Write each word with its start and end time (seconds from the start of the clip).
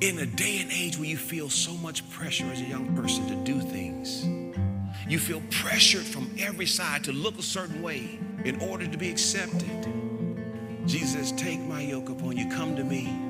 in 0.00 0.18
a 0.20 0.26
day 0.26 0.60
and 0.60 0.70
age 0.70 0.96
where 0.96 1.08
you 1.08 1.16
feel 1.16 1.50
so 1.50 1.72
much 1.74 2.08
pressure 2.10 2.46
as 2.52 2.60
a 2.60 2.64
young 2.64 2.94
person 2.94 3.26
to 3.26 3.34
do 3.44 3.60
things, 3.60 4.24
you 5.08 5.18
feel 5.18 5.42
pressured 5.50 6.04
from 6.04 6.30
every 6.38 6.66
side 6.66 7.02
to 7.04 7.12
look 7.12 7.38
a 7.38 7.42
certain 7.42 7.82
way 7.82 8.18
in 8.44 8.60
order 8.60 8.86
to 8.86 8.96
be 8.96 9.10
accepted. 9.10 9.88
Jesus 10.86 11.32
Take 11.32 11.60
my 11.60 11.80
yoke 11.80 12.08
upon 12.08 12.36
you, 12.36 12.48
come 12.48 12.76
to 12.76 12.84
me. 12.84 13.24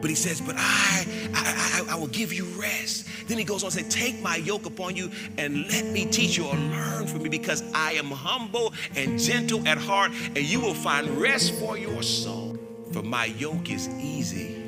But 0.00 0.10
he 0.10 0.16
says, 0.16 0.40
But 0.40 0.56
I, 0.58 1.06
I, 1.34 1.84
I, 1.88 1.92
I 1.92 1.94
will 1.94 2.08
give 2.08 2.32
you 2.32 2.44
rest. 2.60 3.06
Then 3.28 3.38
he 3.38 3.44
goes 3.44 3.62
on 3.62 3.70
to 3.70 3.76
say, 3.76 3.88
Take 3.88 4.20
my 4.20 4.36
yoke 4.36 4.66
upon 4.66 4.96
you 4.96 5.10
and 5.38 5.68
let 5.70 5.86
me 5.86 6.06
teach 6.06 6.36
you 6.36 6.46
or 6.46 6.56
learn 6.56 7.06
from 7.06 7.22
me 7.22 7.28
because 7.28 7.62
I 7.72 7.92
am 7.92 8.10
humble 8.10 8.74
and 8.96 9.20
gentle 9.20 9.66
at 9.68 9.78
heart, 9.78 10.10
and 10.10 10.38
you 10.38 10.60
will 10.60 10.74
find 10.74 11.08
rest 11.20 11.54
for 11.54 11.78
your 11.78 12.02
soul. 12.02 12.58
For 12.92 13.02
my 13.02 13.26
yoke 13.26 13.70
is 13.70 13.88
easy 14.00 14.61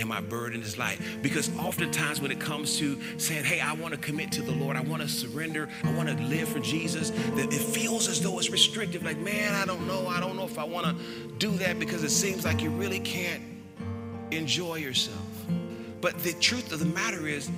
and 0.00 0.08
my 0.08 0.20
burden 0.20 0.62
is 0.62 0.78
light. 0.78 0.98
Because 1.22 1.54
oftentimes 1.58 2.20
when 2.20 2.30
it 2.30 2.40
comes 2.40 2.78
to 2.78 2.98
saying, 3.18 3.44
hey, 3.44 3.60
I 3.60 3.74
want 3.74 3.94
to 3.94 4.00
commit 4.00 4.32
to 4.32 4.42
the 4.42 4.52
Lord, 4.52 4.76
I 4.76 4.80
want 4.80 5.02
to 5.02 5.08
surrender, 5.08 5.68
I 5.84 5.92
want 5.92 6.08
to 6.08 6.16
live 6.24 6.48
for 6.48 6.58
Jesus, 6.58 7.10
that 7.10 7.52
it 7.52 7.60
feels 7.60 8.08
as 8.08 8.20
though 8.22 8.38
it's 8.38 8.50
restrictive. 8.50 9.02
Like, 9.02 9.18
man, 9.18 9.54
I 9.54 9.64
don't 9.64 9.86
know. 9.86 10.06
I 10.08 10.20
don't 10.20 10.36
know 10.36 10.44
if 10.44 10.58
I 10.58 10.64
want 10.64 10.86
to 10.86 11.28
do 11.38 11.50
that 11.58 11.78
because 11.78 12.02
it 12.02 12.10
seems 12.10 12.44
like 12.44 12.62
you 12.62 12.70
really 12.70 13.00
can't 13.00 13.42
enjoy 14.30 14.76
yourself. 14.76 15.18
But 16.00 16.18
the 16.20 16.32
truth 16.34 16.72
of 16.72 16.78
the 16.78 16.86
matter 16.86 17.26
is, 17.26 17.50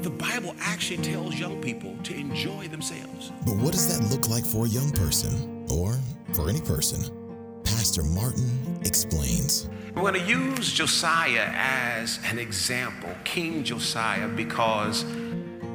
the 0.00 0.10
Bible 0.10 0.54
actually 0.60 1.02
tells 1.02 1.34
young 1.34 1.62
people 1.62 1.96
to 2.04 2.14
enjoy 2.14 2.68
themselves. 2.68 3.32
But 3.46 3.56
what 3.56 3.72
does 3.72 3.88
that 3.88 4.10
look 4.10 4.28
like 4.28 4.44
for 4.44 4.66
a 4.66 4.68
young 4.68 4.90
person 4.92 5.66
or 5.70 5.98
for 6.34 6.48
any 6.48 6.60
person? 6.60 7.23
Pastor 7.64 8.02
Martin 8.02 8.78
explains. 8.84 9.68
We're 9.94 10.02
going 10.02 10.14
to 10.14 10.28
use 10.28 10.72
Josiah 10.72 11.50
as 11.54 12.18
an 12.24 12.38
example, 12.38 13.10
King 13.24 13.64
Josiah, 13.64 14.28
because 14.28 15.04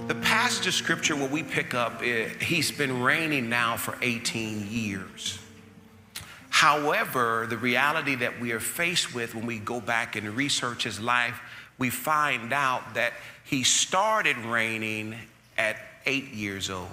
the 0.08 0.16
passage 0.16 0.67
of 0.67 0.73
scripture 0.73 1.16
where 1.16 1.30
we 1.30 1.44
pick 1.44 1.73
up, 1.73 2.02
eh, 2.04 2.28
he's 2.42 2.72
been 2.72 3.02
reigning 3.02 3.50
now 3.50 3.78
for 3.78 3.98
18 4.02 4.67
years. 4.70 5.40
However, 6.50 7.45
the 7.48 7.58
reality 7.58 8.16
that 8.16 8.40
we 8.42 8.52
are 8.52 8.60
faced 8.60 9.14
with 9.14 9.36
when 9.36 9.45
we 9.45 9.60
go 9.60 9.80
back 9.80 10.16
and 10.16 10.36
research 10.36 10.84
his 10.84 11.00
life, 11.00 11.40
we 11.78 11.90
find 11.90 12.52
out 12.52 12.95
that 12.95 13.14
he 13.45 13.64
started 13.64 14.36
reigning 14.38 15.16
at 15.58 15.78
eight 16.06 16.34
years 16.34 16.70
old. 16.70 16.90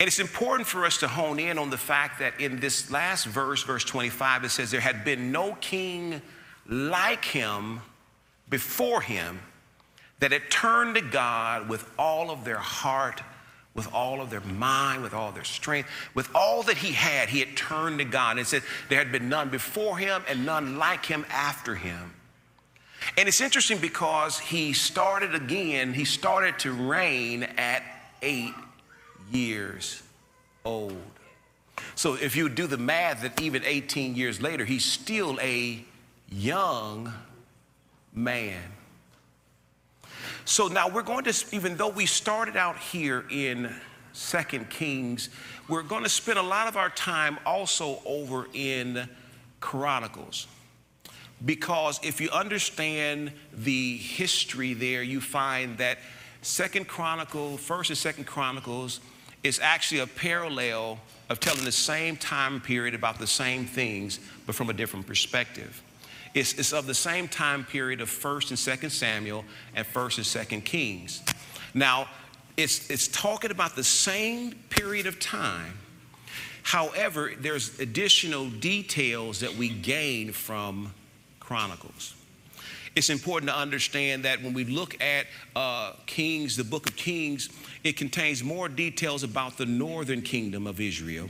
And 0.00 0.08
it's 0.08 0.18
important 0.18 0.66
for 0.66 0.84
us 0.84 0.98
to 0.98 1.08
hone 1.08 1.38
in 1.38 1.58
on 1.58 1.70
the 1.70 1.78
fact 1.78 2.18
that 2.20 2.40
in 2.40 2.60
this 2.60 2.90
last 2.90 3.26
verse, 3.26 3.62
verse 3.62 3.84
25, 3.84 4.44
it 4.44 4.48
says, 4.50 4.70
There 4.70 4.80
had 4.80 5.04
been 5.04 5.32
no 5.32 5.54
king 5.60 6.22
like 6.66 7.24
him 7.24 7.80
before 8.48 9.00
him 9.00 9.40
that 10.20 10.32
had 10.32 10.50
turned 10.50 10.94
to 10.94 11.00
God 11.00 11.68
with 11.68 11.88
all 11.98 12.30
of 12.30 12.44
their 12.44 12.58
heart, 12.58 13.20
with 13.74 13.92
all 13.92 14.20
of 14.20 14.30
their 14.30 14.40
mind, 14.40 15.02
with 15.02 15.14
all 15.14 15.32
their 15.32 15.44
strength, 15.44 15.88
with 16.14 16.28
all 16.34 16.62
that 16.64 16.76
he 16.76 16.92
had, 16.92 17.28
he 17.28 17.40
had 17.40 17.56
turned 17.56 17.98
to 17.98 18.04
God. 18.04 18.38
And 18.38 18.46
said, 18.46 18.62
There 18.88 18.98
had 18.98 19.12
been 19.12 19.28
none 19.28 19.50
before 19.50 19.98
him 19.98 20.22
and 20.28 20.46
none 20.46 20.78
like 20.78 21.04
him 21.04 21.26
after 21.28 21.74
him. 21.74 22.14
And 23.16 23.28
it's 23.28 23.40
interesting 23.40 23.78
because 23.78 24.38
he 24.38 24.72
started 24.72 25.34
again, 25.34 25.92
he 25.92 26.04
started 26.04 26.58
to 26.60 26.72
reign 26.72 27.42
at 27.42 27.82
eight 28.22 28.54
years 29.32 30.02
old. 30.64 30.96
So 31.94 32.14
if 32.14 32.36
you 32.36 32.48
do 32.48 32.66
the 32.66 32.78
math, 32.78 33.22
that 33.22 33.40
even 33.40 33.64
18 33.64 34.14
years 34.14 34.40
later, 34.40 34.64
he's 34.64 34.84
still 34.84 35.38
a 35.40 35.84
young 36.30 37.12
man. 38.14 38.60
So 40.44 40.68
now 40.68 40.88
we're 40.88 41.02
going 41.02 41.24
to, 41.24 41.44
even 41.52 41.76
though 41.76 41.88
we 41.88 42.06
started 42.06 42.56
out 42.56 42.76
here 42.76 43.24
in 43.30 43.74
Second 44.12 44.70
Kings, 44.70 45.28
we're 45.68 45.82
going 45.82 46.02
to 46.02 46.08
spend 46.08 46.38
a 46.38 46.42
lot 46.42 46.68
of 46.68 46.76
our 46.76 46.90
time 46.90 47.38
also 47.46 48.00
over 48.04 48.48
in 48.52 49.08
Chronicles. 49.60 50.46
Because 51.44 51.98
if 52.02 52.20
you 52.20 52.30
understand 52.30 53.32
the 53.52 53.96
history 53.96 54.74
there, 54.74 55.02
you 55.02 55.20
find 55.20 55.78
that 55.78 55.98
Second 56.42 56.88
Chronicle, 56.88 57.56
First 57.56 57.90
and 57.90 57.98
Second 57.98 58.24
Chronicles, 58.24 59.00
is 59.42 59.58
actually 59.60 60.00
a 60.00 60.06
parallel 60.06 60.98
of 61.28 61.40
telling 61.40 61.64
the 61.64 61.72
same 61.72 62.16
time 62.16 62.60
period 62.60 62.94
about 62.94 63.18
the 63.18 63.26
same 63.26 63.66
things, 63.66 64.20
but 64.46 64.54
from 64.54 64.70
a 64.70 64.72
different 64.72 65.06
perspective. 65.06 65.82
It's, 66.34 66.58
it's 66.58 66.72
of 66.72 66.86
the 66.86 66.94
same 66.94 67.28
time 67.28 67.64
period 67.64 68.00
of 68.00 68.08
1st 68.08 68.50
and 68.50 68.80
2nd 68.80 68.90
Samuel 68.90 69.44
and 69.74 69.86
1st 69.86 70.16
and 70.18 70.62
2nd 70.62 70.64
Kings. 70.64 71.22
Now, 71.74 72.08
it's, 72.56 72.90
it's 72.90 73.08
talking 73.08 73.50
about 73.50 73.76
the 73.76 73.84
same 73.84 74.52
period 74.70 75.06
of 75.06 75.18
time. 75.18 75.78
However, 76.62 77.32
there's 77.38 77.78
additional 77.80 78.48
details 78.48 79.40
that 79.40 79.54
we 79.56 79.68
gain 79.68 80.32
from 80.32 80.94
Chronicles. 81.40 82.14
It's 82.94 83.10
important 83.10 83.50
to 83.50 83.56
understand 83.56 84.24
that 84.24 84.42
when 84.42 84.52
we 84.52 84.64
look 84.64 85.00
at 85.02 85.26
uh, 85.56 85.94
Kings, 86.06 86.56
the 86.56 86.64
book 86.64 86.88
of 86.88 86.96
Kings, 86.96 87.48
it 87.84 87.96
contains 87.96 88.44
more 88.44 88.68
details 88.68 89.22
about 89.22 89.56
the 89.56 89.66
northern 89.66 90.22
kingdom 90.22 90.66
of 90.66 90.80
Israel. 90.80 91.28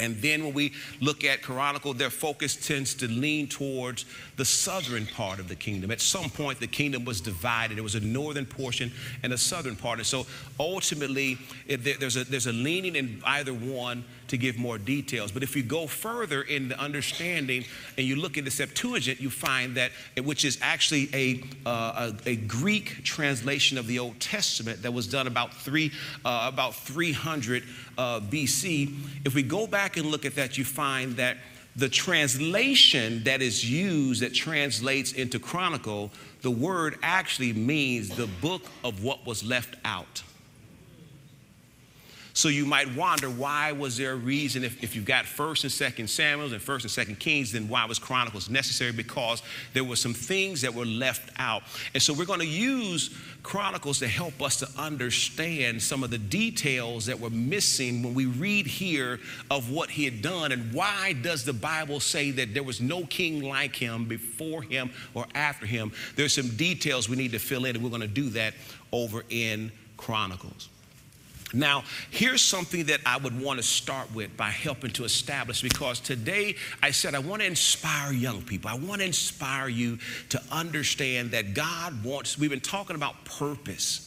And 0.00 0.16
then 0.22 0.42
when 0.44 0.54
we 0.54 0.72
look 1.00 1.24
at 1.24 1.42
Chronicle, 1.42 1.92
their 1.92 2.08
focus 2.10 2.56
tends 2.56 2.94
to 2.94 3.08
lean 3.08 3.48
towards 3.48 4.06
the 4.36 4.46
southern 4.46 5.06
part 5.06 5.38
of 5.38 5.48
the 5.48 5.54
kingdom. 5.54 5.90
At 5.90 6.00
some 6.00 6.30
point, 6.30 6.58
the 6.58 6.66
kingdom 6.66 7.04
was 7.04 7.20
divided. 7.20 7.76
There 7.76 7.84
was 7.84 7.96
a 7.96 8.00
northern 8.00 8.46
portion 8.46 8.90
and 9.22 9.32
a 9.34 9.38
southern 9.38 9.76
part. 9.76 9.98
And 9.98 10.06
so 10.06 10.26
ultimately, 10.58 11.36
it, 11.66 11.84
there's, 12.00 12.16
a, 12.16 12.24
there's 12.24 12.46
a 12.46 12.52
leaning 12.52 12.96
in 12.96 13.20
either 13.26 13.52
one 13.52 14.04
to 14.30 14.38
give 14.38 14.56
more 14.56 14.78
details. 14.78 15.32
But 15.32 15.42
if 15.42 15.54
you 15.54 15.62
go 15.62 15.86
further 15.86 16.42
in 16.42 16.68
the 16.68 16.80
understanding 16.80 17.64
and 17.98 18.06
you 18.06 18.16
look 18.16 18.38
at 18.38 18.44
the 18.44 18.50
Septuagint, 18.50 19.20
you 19.20 19.28
find 19.28 19.76
that, 19.76 19.90
which 20.22 20.44
is 20.44 20.58
actually 20.62 21.08
a, 21.12 21.42
uh, 21.68 22.12
a, 22.26 22.30
a, 22.30 22.36
Greek 22.36 23.02
translation 23.04 23.76
of 23.76 23.86
the 23.86 23.98
Old 23.98 24.18
Testament 24.20 24.82
that 24.82 24.92
was 24.92 25.06
done 25.06 25.26
about, 25.26 25.52
three, 25.52 25.92
uh, 26.24 26.48
about 26.52 26.74
300 26.74 27.64
uh, 27.98 28.20
BC. 28.20 28.94
If 29.24 29.34
we 29.34 29.42
go 29.42 29.66
back 29.66 29.96
and 29.96 30.06
look 30.06 30.24
at 30.24 30.36
that, 30.36 30.56
you 30.56 30.64
find 30.64 31.16
that 31.16 31.36
the 31.76 31.88
translation 31.88 33.24
that 33.24 33.42
is 33.42 33.68
used 33.68 34.22
that 34.22 34.34
translates 34.34 35.12
into 35.12 35.38
chronicle, 35.38 36.10
the 36.42 36.50
word 36.50 36.98
actually 37.02 37.52
means 37.52 38.10
the 38.10 38.28
book 38.40 38.62
of 38.84 39.02
what 39.02 39.26
was 39.26 39.44
left 39.44 39.76
out. 39.84 40.22
So 42.32 42.48
you 42.48 42.64
might 42.64 42.94
wonder 42.94 43.28
why 43.28 43.72
was 43.72 43.96
there 43.96 44.12
a 44.12 44.16
reason 44.16 44.62
if, 44.62 44.82
if 44.82 44.94
you've 44.94 45.04
got 45.04 45.26
first 45.26 45.64
and 45.64 45.72
second 45.72 46.08
Samuels 46.08 46.52
and 46.52 46.62
first 46.62 46.84
and 46.84 46.90
second 46.90 47.18
Kings, 47.18 47.52
then 47.52 47.68
why 47.68 47.84
was 47.86 47.98
Chronicles 47.98 48.48
necessary? 48.48 48.92
Because 48.92 49.42
there 49.72 49.82
were 49.82 49.96
some 49.96 50.14
things 50.14 50.62
that 50.62 50.72
were 50.72 50.86
left 50.86 51.30
out. 51.38 51.62
And 51.92 52.02
so 52.02 52.14
we're 52.14 52.26
going 52.26 52.40
to 52.40 52.46
use 52.46 53.16
Chronicles 53.42 53.98
to 54.00 54.08
help 54.08 54.40
us 54.42 54.56
to 54.58 54.68
understand 54.78 55.82
some 55.82 56.04
of 56.04 56.10
the 56.10 56.18
details 56.18 57.06
that 57.06 57.18
were 57.18 57.30
missing 57.30 58.02
when 58.02 58.14
we 58.14 58.26
read 58.26 58.66
here 58.66 59.18
of 59.50 59.70
what 59.70 59.90
he 59.90 60.04
had 60.04 60.22
done 60.22 60.52
and 60.52 60.72
why 60.72 61.14
does 61.22 61.44
the 61.44 61.52
Bible 61.52 62.00
say 62.00 62.30
that 62.30 62.54
there 62.54 62.62
was 62.62 62.80
no 62.80 63.04
king 63.06 63.42
like 63.42 63.74
him 63.74 64.04
before 64.04 64.62
him 64.62 64.90
or 65.14 65.26
after 65.34 65.66
him. 65.66 65.90
There's 66.16 66.34
some 66.34 66.48
details 66.56 67.08
we 67.08 67.16
need 67.16 67.32
to 67.32 67.38
fill 67.38 67.64
in 67.64 67.74
and 67.74 67.84
we're 67.84 67.90
going 67.90 68.02
to 68.02 68.08
do 68.08 68.30
that 68.30 68.54
over 68.92 69.24
in 69.30 69.72
Chronicles. 69.96 70.68
Now, 71.52 71.84
here's 72.10 72.42
something 72.42 72.86
that 72.86 73.00
I 73.04 73.16
would 73.16 73.38
want 73.40 73.58
to 73.58 73.62
start 73.62 74.14
with 74.14 74.36
by 74.36 74.50
helping 74.50 74.92
to 74.92 75.04
establish 75.04 75.62
because 75.62 75.98
today 75.98 76.54
I 76.82 76.92
said 76.92 77.14
I 77.14 77.18
want 77.18 77.42
to 77.42 77.46
inspire 77.46 78.12
young 78.12 78.42
people. 78.42 78.70
I 78.70 78.74
want 78.74 79.00
to 79.00 79.06
inspire 79.06 79.68
you 79.68 79.98
to 80.28 80.40
understand 80.52 81.32
that 81.32 81.54
God 81.54 82.04
wants, 82.04 82.38
we've 82.38 82.50
been 82.50 82.60
talking 82.60 82.94
about 82.94 83.24
purpose. 83.24 84.06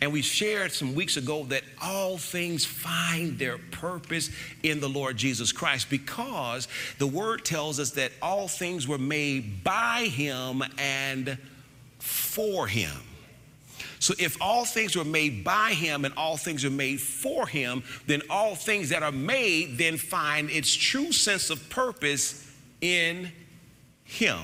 And 0.00 0.12
we 0.12 0.22
shared 0.22 0.72
some 0.72 0.94
weeks 0.94 1.16
ago 1.16 1.44
that 1.44 1.64
all 1.82 2.16
things 2.16 2.64
find 2.64 3.38
their 3.38 3.58
purpose 3.58 4.30
in 4.62 4.80
the 4.80 4.88
Lord 4.88 5.16
Jesus 5.16 5.50
Christ 5.50 5.90
because 5.90 6.68
the 6.98 7.06
word 7.08 7.44
tells 7.44 7.80
us 7.80 7.90
that 7.92 8.12
all 8.22 8.46
things 8.46 8.86
were 8.86 8.98
made 8.98 9.64
by 9.64 10.04
him 10.04 10.62
and 10.78 11.38
for 11.98 12.68
him. 12.68 12.92
So 14.04 14.12
if 14.18 14.36
all 14.38 14.66
things 14.66 14.96
were 14.96 15.02
made 15.02 15.44
by 15.44 15.70
him 15.70 16.04
and 16.04 16.12
all 16.14 16.36
things 16.36 16.62
are 16.62 16.70
made 16.70 17.00
for 17.00 17.46
him, 17.46 17.82
then 18.06 18.20
all 18.28 18.54
things 18.54 18.90
that 18.90 19.02
are 19.02 19.10
made 19.10 19.78
then 19.78 19.96
find 19.96 20.50
its 20.50 20.74
true 20.74 21.10
sense 21.10 21.48
of 21.48 21.70
purpose 21.70 22.46
in 22.82 23.32
him. 24.04 24.40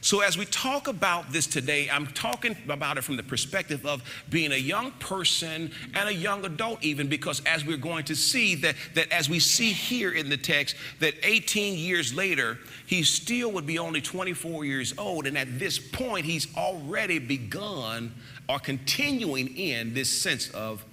So, 0.00 0.20
as 0.20 0.38
we 0.38 0.44
talk 0.44 0.86
about 0.86 1.32
this 1.32 1.46
today, 1.46 1.88
I'm 1.90 2.06
talking 2.08 2.56
about 2.64 2.98
it 2.98 3.04
from 3.04 3.16
the 3.16 3.22
perspective 3.22 3.84
of 3.84 4.02
being 4.30 4.52
a 4.52 4.56
young 4.56 4.92
person 4.92 5.72
and 5.94 6.08
a 6.08 6.14
young 6.14 6.44
adult, 6.44 6.84
even 6.84 7.08
because 7.08 7.42
as 7.46 7.64
we're 7.64 7.76
going 7.76 8.04
to 8.04 8.14
see 8.14 8.54
that, 8.56 8.76
that 8.94 9.10
as 9.10 9.28
we 9.28 9.40
see 9.40 9.72
here 9.72 10.12
in 10.12 10.28
the 10.28 10.36
text, 10.36 10.76
that 11.00 11.14
18 11.24 11.76
years 11.76 12.14
later, 12.14 12.58
he 12.86 13.02
still 13.02 13.50
would 13.52 13.66
be 13.66 13.78
only 13.78 14.00
24 14.00 14.64
years 14.64 14.94
old. 14.98 15.26
And 15.26 15.36
at 15.36 15.58
this 15.58 15.78
point, 15.78 16.24
he's 16.24 16.46
already 16.56 17.18
begun 17.18 18.14
or 18.48 18.58
continuing 18.58 19.56
in 19.56 19.94
this 19.94 20.10
sense 20.10 20.48
of 20.50 20.84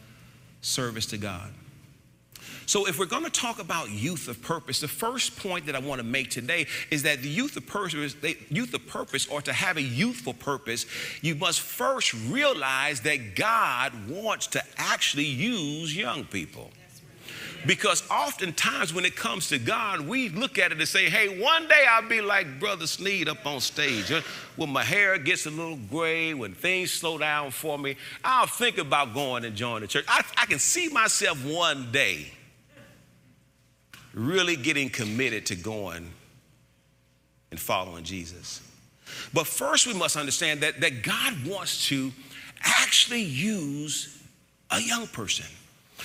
service 0.61 1.05
to 1.07 1.17
God. 1.17 1.51
So, 2.65 2.87
if 2.87 2.97
we're 2.97 3.05
going 3.05 3.23
to 3.23 3.29
talk 3.29 3.59
about 3.59 3.91
youth 3.91 4.27
of 4.27 4.41
purpose, 4.41 4.79
the 4.79 4.87
first 4.87 5.37
point 5.37 5.67
that 5.67 5.75
I 5.75 5.79
want 5.79 5.99
to 5.99 6.05
make 6.05 6.29
today 6.31 6.65
is 6.89 7.03
that 7.03 7.21
the 7.21 7.29
youth 7.29 7.55
of 7.57 7.67
purpose, 7.67 8.15
youth 8.49 8.73
of 8.73 8.87
purpose, 8.87 9.27
or 9.27 9.41
to 9.43 9.53
have 9.53 9.77
a 9.77 9.81
youthful 9.81 10.33
purpose, 10.33 10.85
you 11.21 11.35
must 11.35 11.61
first 11.61 12.13
realize 12.13 13.01
that 13.01 13.35
God 13.35 13.93
wants 14.09 14.47
to 14.47 14.63
actually 14.77 15.25
use 15.25 15.95
young 15.95 16.25
people. 16.25 16.71
Because 17.65 18.07
oftentimes 18.11 18.93
when 18.93 19.05
it 19.05 19.15
comes 19.15 19.49
to 19.49 19.57
God, 19.57 20.01
we 20.01 20.29
look 20.29 20.59
at 20.59 20.71
it 20.71 20.77
and 20.77 20.87
say, 20.87 21.09
hey, 21.09 21.39
one 21.41 21.67
day 21.67 21.83
I'll 21.89 22.07
be 22.07 22.21
like 22.21 22.59
Brother 22.59 22.85
Sneed 22.85 23.27
up 23.27 23.43
on 23.45 23.59
stage. 23.59 24.11
When 24.55 24.69
my 24.69 24.83
hair 24.83 25.17
gets 25.17 25.47
a 25.47 25.49
little 25.49 25.77
gray, 25.89 26.35
when 26.35 26.53
things 26.53 26.91
slow 26.91 27.17
down 27.17 27.49
for 27.49 27.79
me, 27.79 27.95
I'll 28.23 28.45
think 28.45 28.77
about 28.77 29.15
going 29.15 29.45
and 29.45 29.55
joining 29.55 29.81
the 29.81 29.87
church. 29.87 30.05
I, 30.07 30.23
I 30.37 30.45
can 30.45 30.59
see 30.59 30.89
myself 30.89 31.43
one 31.43 31.91
day 31.91 32.31
really 34.15 34.55
getting 34.55 34.89
committed 34.89 35.45
to 35.47 35.55
going 35.55 36.09
and 37.51 37.59
following 37.59 38.03
Jesus. 38.03 38.61
But 39.33 39.45
first, 39.45 39.85
we 39.85 39.93
must 39.93 40.17
understand 40.17 40.61
that, 40.61 40.81
that 40.81 41.03
God 41.03 41.45
wants 41.45 41.87
to 41.89 42.11
actually 42.61 43.21
use 43.21 44.17
a 44.71 44.79
young 44.79 45.07
person. 45.07 45.45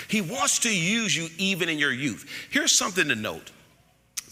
He 0.08 0.20
wants 0.20 0.58
to 0.60 0.76
use 0.76 1.16
you 1.16 1.28
even 1.38 1.68
in 1.68 1.78
your 1.78 1.92
youth. 1.92 2.28
Here's 2.50 2.72
something 2.72 3.08
to 3.08 3.14
note 3.14 3.50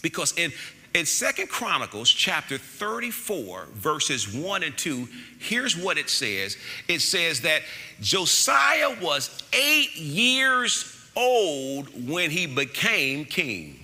because 0.01 0.37
in 0.37 0.51
in 0.95 1.05
Second 1.05 1.49
Chronicles 1.49 2.09
chapter 2.09 2.57
34, 2.57 3.67
verses 3.73 4.33
1 4.33 4.63
and 4.63 4.75
2, 4.75 5.07
here's 5.39 5.77
what 5.77 5.99
it 5.99 6.09
says. 6.09 6.57
It 6.87 7.01
says 7.01 7.41
that 7.41 7.61
Josiah 8.01 8.97
was 8.99 9.43
eight 9.53 9.95
years 9.95 10.98
old 11.15 12.09
when 12.09 12.31
he 12.31 12.45
became 12.45 13.25
king. 13.25 13.79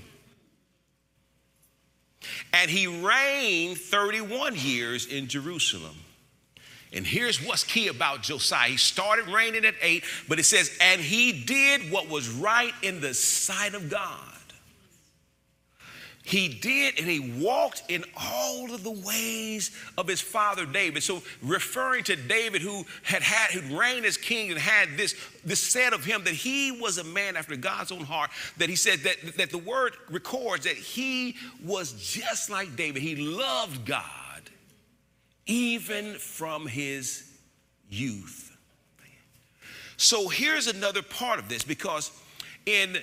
And 2.54 2.72
he 2.72 2.88
reigned 2.88 3.78
31 3.78 4.56
years 4.56 5.06
in 5.06 5.28
Jerusalem. 5.28 5.96
And 6.94 7.06
here's 7.06 7.46
what's 7.46 7.64
key 7.64 7.88
about 7.90 8.24
Josiah. 8.24 8.70
He 8.70 8.78
started 8.78 9.28
reigning 9.28 9.66
at 9.66 9.76
eight, 9.82 10.06
but 10.30 10.40
it 10.40 10.46
says, 10.46 10.76
and 10.80 11.02
he 11.02 11.44
did 11.44 11.92
what 11.92 12.10
was 12.10 12.30
right 12.30 12.74
in 12.82 13.02
the 13.02 13.14
sight 13.14 13.74
of 13.74 13.90
God. 13.90 14.20
He 16.26 16.48
did, 16.48 16.98
and 16.98 17.08
he 17.08 17.20
walked 17.40 17.84
in 17.88 18.04
all 18.20 18.74
of 18.74 18.84
the 18.84 18.90
ways 18.90 19.70
of 19.96 20.08
his 20.08 20.22
father 20.22 20.66
David. 20.66 21.04
So, 21.04 21.22
referring 21.44 22.04
to 22.06 22.16
David, 22.16 22.64
who 22.64 22.84
had 23.04 23.22
had, 23.22 23.52
who 23.52 23.78
reigned 23.78 24.08
as 24.08 24.18
king 24.18 24.50
and 24.50 24.60
had 24.60 24.98
this, 24.98 25.14
this 25.46 25.62
said 25.62 25.94
of 25.94 26.04
him 26.04 26.24
that 26.24 26.34
he 26.34 26.72
was 26.72 26.98
a 26.98 27.04
man 27.04 27.38
after 27.38 27.56
God's 27.56 27.92
own 27.92 28.04
heart, 28.04 28.32
that 28.58 28.70
he 28.70 28.76
said 28.76 29.02
that, 29.02 29.38
that 29.38 29.52
the 29.52 29.60
word 29.60 29.94
records 30.10 30.64
that 30.64 30.76
he 30.76 31.36
was 31.64 31.92
just 31.94 32.50
like 32.50 32.76
David. 32.76 33.04
He 33.04 33.16
loved 33.16 33.86
God 33.86 34.04
even 35.46 36.16
from 36.16 36.66
his 36.66 37.32
youth. 37.88 38.58
So, 39.98 40.28
here's 40.28 40.66
another 40.66 41.04
part 41.04 41.38
of 41.38 41.50
this 41.50 41.64
because 41.64 42.12
in 42.66 42.98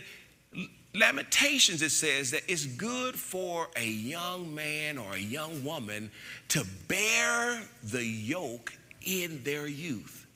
Lamentations, 0.95 1.81
it 1.81 1.91
says 1.91 2.31
that 2.33 2.43
it's 2.49 2.67
good 2.67 3.15
for 3.15 3.69
a 3.77 3.87
young 3.87 4.55
man 4.55 4.99
or 4.99 5.15
a 5.15 5.19
young 5.19 5.65
woman 5.65 6.11
to 6.49 6.67
bear 6.87 7.63
the 7.85 8.05
yoke 8.05 8.75
in 9.07 9.43
their 9.43 9.67
youth. 9.67 10.27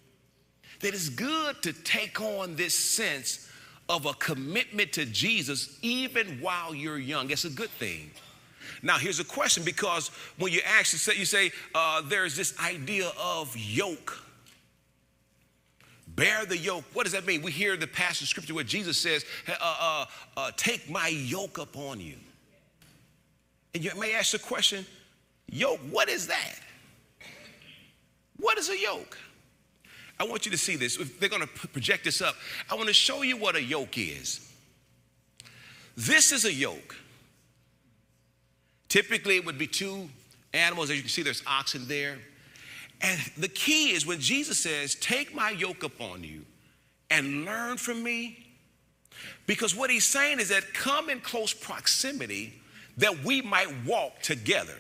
That 0.81 0.95
it's 0.95 1.11
good 1.11 1.63
to 1.63 1.73
take 1.73 2.21
on 2.21 2.57
this 2.57 2.75
sense 2.75 3.51
of 3.89 4.07
a 4.07 4.15
commitment 4.15 4.93
to 4.95 5.05
Jesus 5.05 5.79
even 5.83 6.41
while 6.41 6.75
you're 6.75 6.99
young. 6.99 7.31
It's 7.31 7.45
a 7.45 7.51
good 7.51 7.71
thing. 7.71 8.11
Now, 8.83 8.99
here's 8.99 9.21
a 9.21 9.25
question 9.25 9.63
because 9.63 10.09
when 10.39 10.53
you 10.53 10.61
actually 10.65 10.99
say, 10.99 11.17
you 11.17 11.25
say, 11.25 11.51
uh, 11.75 12.03
there's 12.03 12.37
this 12.37 12.59
idea 12.61 13.11
of 13.19 13.55
yoke 13.57 14.26
Bear 16.17 16.47
the 16.47 16.57
yoke. 16.57 16.85
What 16.95 17.05
does 17.05 17.13
that 17.13 17.27
mean? 17.27 17.43
We 17.43 17.53
hear 17.53 17.77
the 17.77 17.87
passage 17.87 18.23
of 18.23 18.29
scripture 18.29 18.55
where 18.55 18.65
Jesus 18.65 18.97
says, 18.97 19.25
uh, 19.47 19.55
uh, 19.61 20.05
uh, 20.37 20.51
Take 20.57 20.89
my 20.91 21.09
yoke 21.09 21.59
upon 21.59 22.01
you. 22.01 22.17
And 23.75 23.85
you 23.85 23.91
may 23.99 24.15
ask 24.15 24.33
the 24.33 24.39
question, 24.39 24.87
Yoke, 25.49 25.79
what 25.91 26.09
is 26.09 26.27
that? 26.27 26.55
What 28.39 28.59
is 28.59 28.71
a 28.71 28.79
yoke? 28.79 29.17
I 30.19 30.25
want 30.25 30.47
you 30.47 30.53
to 30.53 30.59
see 30.59 30.77
this. 30.77 30.97
If 30.97 31.21
they're 31.21 31.29
going 31.29 31.43
to 31.43 31.69
project 31.69 32.05
this 32.05 32.23
up, 32.23 32.35
I 32.71 32.75
want 32.75 32.89
to 32.89 32.95
show 32.95 33.23
you 33.23 33.37
what 33.37 33.55
a 33.55 33.63
yoke 33.63 33.99
is. 33.99 34.51
This 35.97 36.33
is 36.33 36.47
a 36.47 36.53
yoke. 36.53 36.97
Typically, 38.89 39.37
it 39.37 39.45
would 39.45 39.59
be 39.59 39.67
two 39.67 40.09
animals. 40.55 40.91
As 40.91 40.97
you 40.97 41.03
can 41.03 41.11
see, 41.11 41.23
there's 41.23 41.43
oxen 41.47 41.87
there. 41.87 42.17
And 43.01 43.21
the 43.37 43.49
key 43.49 43.91
is 43.91 44.07
when 44.07 44.21
Jesus 44.21 44.59
says, 44.59 44.95
Take 44.95 45.35
my 45.35 45.51
yoke 45.51 45.83
upon 45.83 46.25
you 46.25 46.45
and 47.11 47.45
learn 47.45 47.77
from 47.77 48.03
me. 48.03 48.47
Because 49.47 49.75
what 49.75 49.91
he's 49.91 50.07
saying 50.07 50.41
is 50.41 50.49
that 50.49 50.75
come 50.75 51.09
in 51.09 51.21
close 51.21 51.53
proximity 51.53 52.55
that 52.97 53.25
we 53.25 53.43
might 53.43 53.69
walk 53.85 54.21
together. 54.23 54.77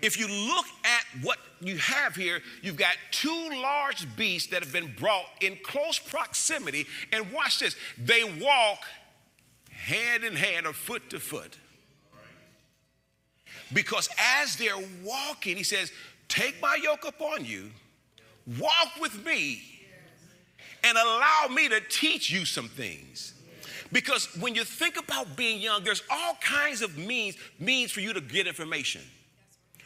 If 0.00 0.18
you 0.18 0.26
look 0.26 0.66
at 0.84 1.24
what 1.24 1.38
you 1.60 1.76
have 1.76 2.16
here, 2.16 2.40
you've 2.60 2.76
got 2.76 2.94
two 3.12 3.50
large 3.52 4.16
beasts 4.16 4.50
that 4.50 4.62
have 4.62 4.72
been 4.72 4.92
brought 4.98 5.26
in 5.40 5.58
close 5.62 5.98
proximity. 5.98 6.86
And 7.12 7.30
watch 7.32 7.60
this 7.60 7.76
they 7.98 8.24
walk 8.24 8.80
hand 9.70 10.24
in 10.24 10.34
hand 10.34 10.66
or 10.66 10.72
foot 10.72 11.10
to 11.10 11.20
foot. 11.20 11.56
Because 13.72 14.08
as 14.42 14.56
they're 14.56 14.82
walking, 15.02 15.56
he 15.56 15.62
says, 15.62 15.92
Take 16.32 16.62
my 16.62 16.78
yoke 16.82 17.06
upon 17.06 17.44
you, 17.44 17.70
walk 18.58 18.98
with 18.98 19.22
me, 19.22 19.60
and 20.82 20.96
allow 20.96 21.48
me 21.54 21.68
to 21.68 21.78
teach 21.90 22.30
you 22.30 22.46
some 22.46 22.68
things. 22.68 23.34
Because 23.92 24.34
when 24.40 24.54
you 24.54 24.64
think 24.64 24.96
about 24.96 25.36
being 25.36 25.60
young, 25.60 25.84
there's 25.84 26.02
all 26.10 26.38
kinds 26.40 26.80
of 26.80 26.96
means, 26.96 27.36
means 27.58 27.92
for 27.92 28.00
you 28.00 28.14
to 28.14 28.20
get 28.22 28.46
information. 28.46 29.02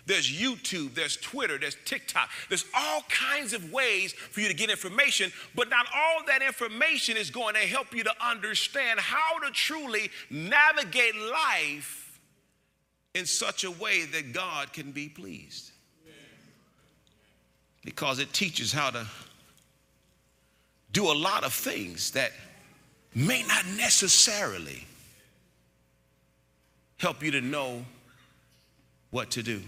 There's 0.06 0.30
YouTube, 0.30 0.94
there's 0.94 1.16
Twitter, 1.16 1.58
there's 1.58 1.76
TikTok. 1.84 2.30
There's 2.48 2.64
all 2.76 3.02
kinds 3.08 3.52
of 3.52 3.72
ways 3.72 4.12
for 4.12 4.40
you 4.40 4.46
to 4.46 4.54
get 4.54 4.70
information, 4.70 5.32
but 5.56 5.68
not 5.68 5.86
all 5.92 6.24
that 6.28 6.42
information 6.42 7.16
is 7.16 7.28
going 7.28 7.54
to 7.54 7.60
help 7.62 7.92
you 7.92 8.04
to 8.04 8.12
understand 8.24 9.00
how 9.00 9.40
to 9.40 9.50
truly 9.50 10.10
navigate 10.30 11.16
life 11.16 12.20
in 13.16 13.26
such 13.26 13.64
a 13.64 13.70
way 13.72 14.04
that 14.04 14.32
God 14.32 14.72
can 14.72 14.92
be 14.92 15.08
pleased 15.08 15.72
because 17.86 18.18
it 18.18 18.32
teaches 18.32 18.72
how 18.72 18.90
to 18.90 19.06
do 20.92 21.10
a 21.10 21.14
lot 21.14 21.44
of 21.44 21.52
things 21.54 22.10
that 22.10 22.32
may 23.14 23.44
not 23.44 23.64
necessarily 23.76 24.84
help 26.96 27.22
you 27.22 27.30
to 27.30 27.40
know 27.40 27.84
what 29.10 29.30
to 29.30 29.42
do 29.42 29.62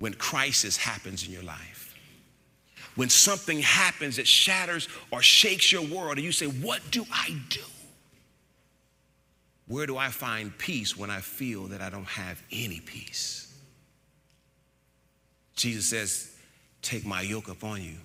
when 0.00 0.12
crisis 0.12 0.76
happens 0.76 1.24
in 1.24 1.32
your 1.32 1.44
life. 1.44 1.94
When 2.96 3.08
something 3.08 3.60
happens 3.60 4.16
that 4.16 4.26
shatters 4.26 4.88
or 5.12 5.22
shakes 5.22 5.70
your 5.70 5.82
world, 5.82 6.16
and 6.16 6.24
you 6.24 6.32
say, 6.32 6.46
What 6.46 6.80
do 6.90 7.06
I 7.12 7.40
do? 7.48 7.60
Where 9.68 9.86
do 9.86 9.96
I 9.96 10.08
find 10.08 10.56
peace 10.58 10.96
when 10.96 11.10
I 11.10 11.20
feel 11.20 11.66
that 11.68 11.80
I 11.80 11.90
don't 11.90 12.08
have 12.08 12.42
any 12.50 12.80
peace? 12.80 13.56
Jesus 15.54 15.86
says, 15.86 16.27
Take 16.88 17.04
my 17.04 17.20
yoke 17.20 17.48
upon 17.48 17.82
you. 17.82 17.96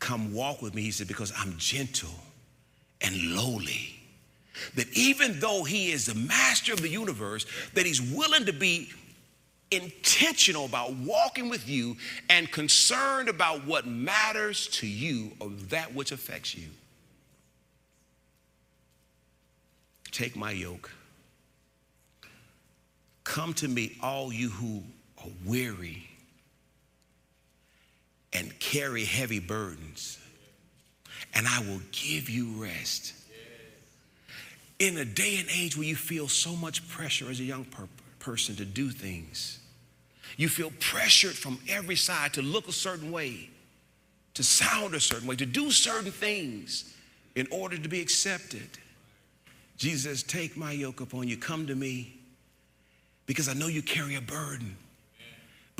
Come 0.00 0.34
walk 0.34 0.60
with 0.60 0.74
me, 0.74 0.82
he 0.82 0.90
said, 0.90 1.06
because 1.06 1.32
I'm 1.38 1.54
gentle 1.56 2.10
and 3.00 3.36
lowly. 3.36 3.94
That 4.74 4.88
even 4.92 5.38
though 5.38 5.62
he 5.62 5.92
is 5.92 6.06
the 6.06 6.16
master 6.16 6.72
of 6.72 6.82
the 6.82 6.88
universe, 6.88 7.46
that 7.74 7.86
he's 7.86 8.02
willing 8.02 8.46
to 8.46 8.52
be 8.52 8.88
intentional 9.70 10.64
about 10.64 10.94
walking 10.94 11.48
with 11.48 11.68
you 11.68 11.96
and 12.28 12.50
concerned 12.50 13.28
about 13.28 13.64
what 13.64 13.86
matters 13.86 14.66
to 14.78 14.88
you 14.88 15.30
or 15.38 15.50
that 15.68 15.94
which 15.94 16.10
affects 16.10 16.56
you. 16.56 16.66
Take 20.10 20.34
my 20.34 20.50
yoke. 20.50 20.90
Come 23.22 23.54
to 23.54 23.68
me, 23.68 23.96
all 24.02 24.32
you 24.32 24.48
who 24.48 24.82
are 25.18 25.30
weary 25.46 26.09
and 28.32 28.58
carry 28.60 29.04
heavy 29.04 29.40
burdens, 29.40 30.18
and 31.34 31.46
I 31.46 31.60
will 31.60 31.80
give 31.92 32.28
you 32.30 32.62
rest. 32.62 33.14
In 34.78 34.96
a 34.96 35.04
day 35.04 35.36
and 35.38 35.48
age 35.54 35.76
where 35.76 35.86
you 35.86 35.96
feel 35.96 36.26
so 36.28 36.56
much 36.56 36.88
pressure 36.88 37.30
as 37.30 37.40
a 37.40 37.44
young 37.44 37.64
per- 37.64 37.88
person 38.18 38.56
to 38.56 38.64
do 38.64 38.90
things, 38.90 39.58
you 40.36 40.48
feel 40.48 40.72
pressured 40.80 41.34
from 41.34 41.58
every 41.68 41.96
side 41.96 42.32
to 42.34 42.42
look 42.42 42.66
a 42.68 42.72
certain 42.72 43.12
way, 43.12 43.50
to 44.34 44.42
sound 44.42 44.94
a 44.94 45.00
certain 45.00 45.28
way, 45.28 45.36
to 45.36 45.46
do 45.46 45.70
certain 45.70 46.10
things 46.10 46.94
in 47.34 47.46
order 47.50 47.76
to 47.76 47.88
be 47.88 48.00
accepted. 48.00 48.68
Jesus 49.76 50.22
Take 50.22 50.56
my 50.56 50.72
yoke 50.72 51.00
upon 51.00 51.28
you, 51.28 51.36
come 51.36 51.66
to 51.66 51.74
me, 51.74 52.14
because 53.26 53.48
I 53.48 53.54
know 53.54 53.66
you 53.66 53.82
carry 53.82 54.14
a 54.14 54.20
burden. 54.20 54.76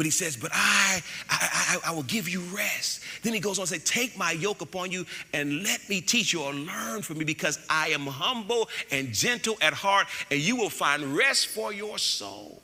But 0.01 0.07
he 0.07 0.13
says, 0.13 0.35
But 0.35 0.51
I, 0.55 1.03
I, 1.29 1.79
I, 1.85 1.91
I, 1.91 1.95
will 1.95 2.05
give 2.05 2.27
you 2.27 2.41
rest. 2.57 3.03
Then 3.23 3.35
he 3.35 3.39
goes 3.39 3.59
on 3.59 3.67
to 3.67 3.75
say, 3.75 3.81
Take 3.81 4.17
my 4.17 4.33
yoke 4.33 4.63
upon 4.63 4.91
you 4.91 5.05
and 5.35 5.63
let 5.63 5.87
me 5.91 6.01
teach 6.01 6.33
you 6.33 6.41
or 6.41 6.55
learn 6.55 7.03
from 7.03 7.19
me 7.19 7.27
because 7.27 7.59
I 7.69 7.89
am 7.89 8.07
humble 8.07 8.71
and 8.91 9.13
gentle 9.13 9.59
at 9.61 9.75
heart, 9.75 10.07
and 10.31 10.41
you 10.41 10.57
will 10.57 10.71
find 10.71 11.15
rest 11.15 11.49
for 11.49 11.71
your 11.71 11.99
soul. 11.99 12.63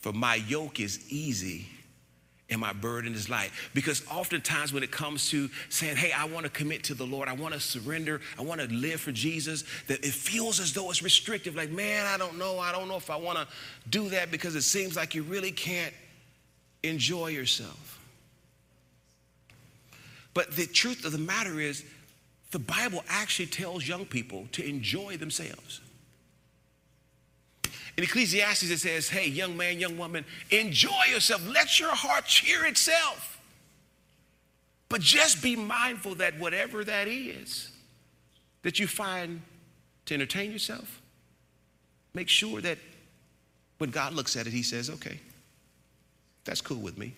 For 0.00 0.12
my 0.12 0.34
yoke 0.34 0.80
is 0.80 1.10
easy 1.10 1.66
and 2.50 2.60
my 2.60 2.72
burden 2.72 3.14
is 3.14 3.28
light. 3.28 3.50
Because 3.74 4.02
oftentimes, 4.10 4.72
when 4.72 4.82
it 4.82 4.90
comes 4.90 5.28
to 5.30 5.50
saying, 5.68 5.96
Hey, 5.96 6.12
I 6.12 6.24
want 6.24 6.44
to 6.44 6.50
commit 6.50 6.84
to 6.84 6.94
the 6.94 7.06
Lord, 7.06 7.28
I 7.28 7.34
want 7.34 7.54
to 7.54 7.60
surrender, 7.60 8.20
I 8.38 8.42
want 8.42 8.60
to 8.60 8.68
live 8.68 9.00
for 9.00 9.12
Jesus, 9.12 9.64
that 9.86 10.04
it 10.04 10.12
feels 10.12 10.60
as 10.60 10.72
though 10.72 10.90
it's 10.90 11.02
restrictive. 11.02 11.54
Like, 11.54 11.70
man, 11.70 12.06
I 12.06 12.16
don't 12.16 12.38
know, 12.38 12.58
I 12.58 12.72
don't 12.72 12.88
know 12.88 12.96
if 12.96 13.10
I 13.10 13.16
want 13.16 13.38
to 13.38 13.46
do 13.90 14.08
that 14.10 14.30
because 14.30 14.54
it 14.54 14.62
seems 14.62 14.96
like 14.96 15.14
you 15.14 15.22
really 15.22 15.52
can't 15.52 15.92
enjoy 16.82 17.28
yourself. 17.28 17.98
But 20.32 20.52
the 20.52 20.66
truth 20.66 21.04
of 21.04 21.12
the 21.12 21.18
matter 21.18 21.60
is, 21.60 21.84
the 22.50 22.58
Bible 22.58 23.04
actually 23.08 23.46
tells 23.46 23.86
young 23.86 24.06
people 24.06 24.46
to 24.52 24.66
enjoy 24.66 25.18
themselves. 25.18 25.80
In 27.98 28.04
Ecclesiastes, 28.04 28.70
it 28.70 28.78
says, 28.78 29.08
Hey, 29.08 29.26
young 29.26 29.56
man, 29.56 29.80
young 29.80 29.98
woman, 29.98 30.24
enjoy 30.52 31.02
yourself. 31.10 31.44
Let 31.48 31.80
your 31.80 31.90
heart 31.90 32.26
cheer 32.26 32.64
itself. 32.64 33.40
But 34.88 35.00
just 35.00 35.42
be 35.42 35.56
mindful 35.56 36.14
that 36.14 36.38
whatever 36.38 36.84
that 36.84 37.08
is 37.08 37.72
that 38.62 38.78
you 38.78 38.86
find 38.86 39.42
to 40.06 40.14
entertain 40.14 40.52
yourself, 40.52 41.02
make 42.14 42.28
sure 42.28 42.60
that 42.60 42.78
when 43.78 43.90
God 43.90 44.12
looks 44.12 44.36
at 44.36 44.46
it, 44.46 44.52
He 44.52 44.62
says, 44.62 44.90
Okay, 44.90 45.18
that's 46.44 46.60
cool 46.60 46.80
with 46.80 46.96
me. 46.96 47.14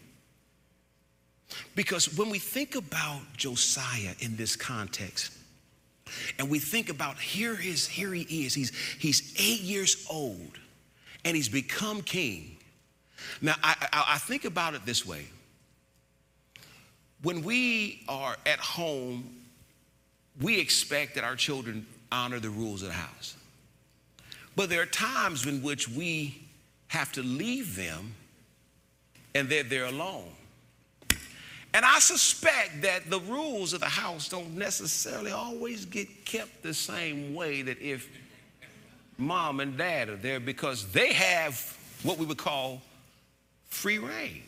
Because 1.74 2.16
when 2.16 2.30
we 2.30 2.38
think 2.38 2.74
about 2.74 3.20
Josiah 3.36 4.14
in 4.20 4.34
this 4.34 4.56
context, 4.56 5.34
and 6.38 6.48
we 6.48 6.58
think 6.58 6.88
about 6.88 7.18
here 7.18 7.58
is 7.62 7.86
here 7.86 8.14
he 8.14 8.46
is, 8.46 8.54
he's 8.54 8.72
he's 8.98 9.34
eight 9.38 9.60
years 9.60 10.06
old 10.08 10.58
and 11.24 11.36
he's 11.36 11.48
become 11.48 12.02
king. 12.02 12.56
Now, 13.42 13.54
I, 13.62 13.76
I, 13.92 14.04
I 14.14 14.18
think 14.18 14.44
about 14.44 14.74
it 14.74 14.84
this 14.86 15.06
way 15.06 15.26
when 17.22 17.42
we 17.42 18.02
are 18.08 18.36
at 18.46 18.58
home, 18.58 19.24
we 20.40 20.58
expect 20.58 21.16
that 21.16 21.24
our 21.24 21.36
children 21.36 21.86
honor 22.10 22.40
the 22.40 22.50
rules 22.50 22.82
of 22.82 22.88
the 22.88 22.94
house. 22.94 23.36
But 24.56 24.70
there 24.70 24.82
are 24.82 24.86
times 24.86 25.46
in 25.46 25.62
which 25.62 25.88
we 25.88 26.42
have 26.88 27.12
to 27.12 27.22
leave 27.22 27.76
them 27.76 28.14
and 29.34 29.48
they're 29.48 29.62
there 29.62 29.84
alone. 29.84 30.28
And 31.72 31.84
I 31.84 32.00
suspect 32.00 32.82
that 32.82 33.10
the 33.10 33.20
rules 33.20 33.72
of 33.72 33.80
the 33.80 33.86
house 33.86 34.28
don't 34.28 34.56
necessarily 34.56 35.30
always 35.30 35.84
get 35.84 36.24
kept 36.24 36.64
the 36.64 36.74
same 36.74 37.32
way 37.32 37.62
that 37.62 37.80
if 37.80 38.08
mom 39.20 39.60
and 39.60 39.76
dad 39.76 40.08
are 40.08 40.16
there 40.16 40.40
because 40.40 40.90
they 40.92 41.12
have 41.12 41.76
what 42.02 42.18
we 42.18 42.26
would 42.26 42.38
call 42.38 42.80
free 43.68 43.98
reign. 43.98 44.42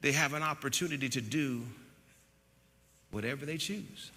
They 0.00 0.12
have 0.12 0.34
an 0.34 0.42
opportunity 0.42 1.08
to 1.08 1.20
do 1.20 1.62
whatever 3.10 3.46
they 3.46 3.56
choose, 3.56 4.10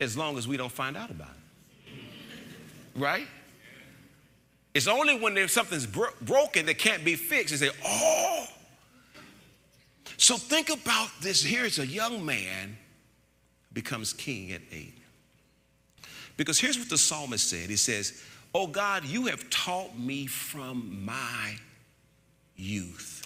as 0.00 0.16
long 0.16 0.36
as 0.36 0.46
we 0.48 0.56
don't 0.56 0.72
find 0.72 0.96
out 0.96 1.10
about 1.10 1.30
it. 1.30 1.92
Right? 2.94 3.26
It's 4.74 4.88
only 4.88 5.18
when 5.18 5.34
there's 5.34 5.52
something's 5.52 5.86
bro- 5.86 6.10
broken 6.20 6.66
that 6.66 6.78
can't 6.78 7.04
be 7.04 7.14
fixed. 7.14 7.58
They 7.58 7.68
say, 7.68 7.74
oh. 7.84 8.46
So 10.16 10.36
think 10.36 10.68
about 10.68 11.08
this. 11.20 11.42
Here's 11.42 11.78
a 11.78 11.86
young 11.86 12.24
man 12.26 12.76
becomes 13.72 14.12
king 14.12 14.52
at 14.52 14.60
eight. 14.72 14.97
Because 16.38 16.58
here's 16.58 16.78
what 16.78 16.88
the 16.88 16.96
psalmist 16.96 17.50
said 17.50 17.68
He 17.68 17.76
says, 17.76 18.24
Oh 18.54 18.66
God, 18.66 19.04
you 19.04 19.26
have 19.26 19.50
taught 19.50 19.98
me 19.98 20.26
from 20.26 21.04
my 21.04 21.56
youth. 22.56 23.16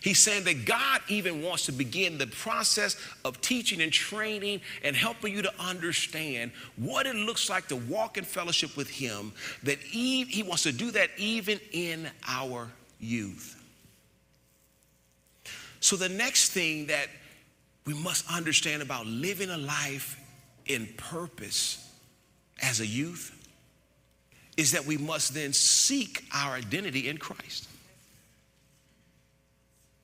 He's 0.00 0.18
saying 0.18 0.44
that 0.44 0.64
God 0.64 1.00
even 1.08 1.42
wants 1.42 1.66
to 1.66 1.72
begin 1.72 2.18
the 2.18 2.26
process 2.26 2.96
of 3.24 3.40
teaching 3.40 3.80
and 3.80 3.92
training 3.92 4.60
and 4.82 4.96
helping 4.96 5.32
you 5.32 5.42
to 5.42 5.52
understand 5.60 6.50
what 6.76 7.06
it 7.06 7.14
looks 7.14 7.48
like 7.48 7.68
to 7.68 7.76
walk 7.76 8.18
in 8.18 8.24
fellowship 8.24 8.76
with 8.76 8.88
Him, 8.88 9.32
that 9.62 9.78
He 9.78 10.42
wants 10.42 10.62
to 10.62 10.72
do 10.72 10.90
that 10.92 11.10
even 11.18 11.60
in 11.72 12.08
our 12.26 12.70
youth. 13.00 13.52
So, 15.80 15.96
the 15.96 16.08
next 16.08 16.50
thing 16.50 16.86
that 16.86 17.08
we 17.84 17.94
must 17.94 18.28
understand 18.32 18.82
about 18.82 19.06
living 19.06 19.50
a 19.50 19.58
life 19.58 20.18
in 20.66 20.88
purpose 20.96 21.82
as 22.62 22.80
a 22.80 22.86
youth 22.86 23.32
is 24.56 24.72
that 24.72 24.86
we 24.86 24.96
must 24.96 25.34
then 25.34 25.52
seek 25.52 26.24
our 26.34 26.54
identity 26.54 27.08
in 27.08 27.18
Christ. 27.18 27.68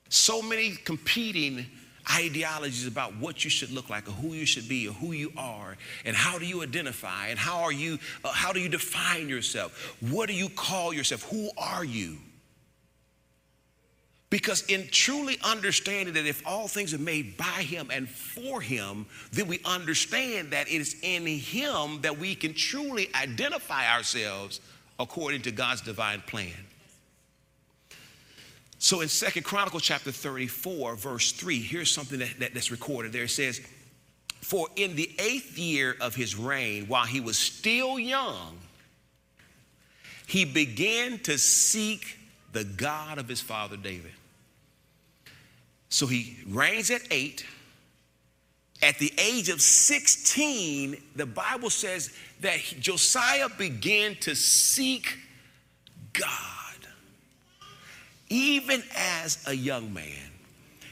So 0.09 0.41
many 0.41 0.75
competing 0.85 1.65
ideologies 2.11 2.85
about 2.85 3.15
what 3.17 3.43
you 3.43 3.49
should 3.49 3.71
look 3.71 3.89
like 3.89 4.07
or 4.07 4.11
who 4.11 4.33
you 4.33 4.45
should 4.45 4.67
be 4.67 4.87
or 4.87 4.91
who 4.91 5.13
you 5.13 5.31
are 5.37 5.77
and 6.05 6.15
how 6.15 6.37
do 6.37 6.45
you 6.45 6.61
identify 6.61 7.27
and 7.27 7.39
how 7.39 7.63
are 7.63 7.71
you 7.71 7.97
uh, 8.23 8.31
how 8.31 8.51
do 8.51 8.59
you 8.59 8.69
define 8.69 9.29
yourself? 9.29 9.95
What 10.01 10.27
do 10.27 10.33
you 10.33 10.49
call 10.49 10.93
yourself? 10.93 11.23
Who 11.31 11.49
are 11.57 11.83
you 11.83 12.17
because 14.33 14.63
in 14.63 14.87
truly 14.87 15.37
understanding 15.43 16.15
that 16.15 16.25
if 16.25 16.41
all 16.43 16.67
things 16.67 16.91
are 16.91 16.97
made 16.97 17.37
by 17.37 17.43
him 17.43 17.91
and 17.91 18.09
for 18.09 18.61
him, 18.61 19.05
then 19.31 19.45
we 19.45 19.59
understand 19.63 20.49
that 20.49 20.67
it 20.67 20.73
is 20.73 20.95
in 21.03 21.27
him 21.27 22.01
that 22.01 22.17
we 22.17 22.33
can 22.33 22.51
truly 22.51 23.11
identify 23.13 23.87
ourselves 23.93 24.59
according 24.99 25.43
to 25.43 25.51
God's 25.51 25.81
divine 25.81 26.19
plan. 26.21 26.49
So 28.79 29.01
in 29.01 29.07
Second 29.07 29.43
Chronicles 29.43 29.83
chapter 29.83 30.11
34, 30.11 30.95
verse 30.95 31.31
3, 31.31 31.59
here's 31.59 31.91
something 31.91 32.17
that, 32.17 32.39
that, 32.39 32.55
that's 32.55 32.71
recorded 32.71 33.13
there. 33.13 33.25
It 33.25 33.29
says, 33.29 33.61
For 34.41 34.67
in 34.75 34.95
the 34.95 35.11
eighth 35.19 35.59
year 35.59 35.95
of 36.01 36.15
his 36.15 36.35
reign, 36.35 36.87
while 36.87 37.05
he 37.05 37.21
was 37.21 37.37
still 37.37 37.99
young, 37.99 38.57
he 40.25 40.43
began 40.43 41.19
to 41.19 41.37
seek 41.37 42.17
the 42.51 42.63
God 42.63 43.19
of 43.19 43.27
his 43.27 43.39
father 43.39 43.77
David. 43.77 44.09
So 45.93 46.07
he 46.07 46.37
reigns 46.47 46.89
at 46.89 47.03
eight. 47.11 47.45
At 48.81 48.97
the 48.97 49.13
age 49.15 49.49
of 49.49 49.61
16, 49.61 50.97
the 51.15 51.27
Bible 51.27 51.69
says 51.69 52.09
that 52.41 52.59
Josiah 52.79 53.47
began 53.59 54.15
to 54.21 54.35
seek 54.35 55.15
God. 56.11 56.31
Even 58.27 58.81
as 58.95 59.37
a 59.45 59.53
young 59.53 59.93
man, 59.93 60.31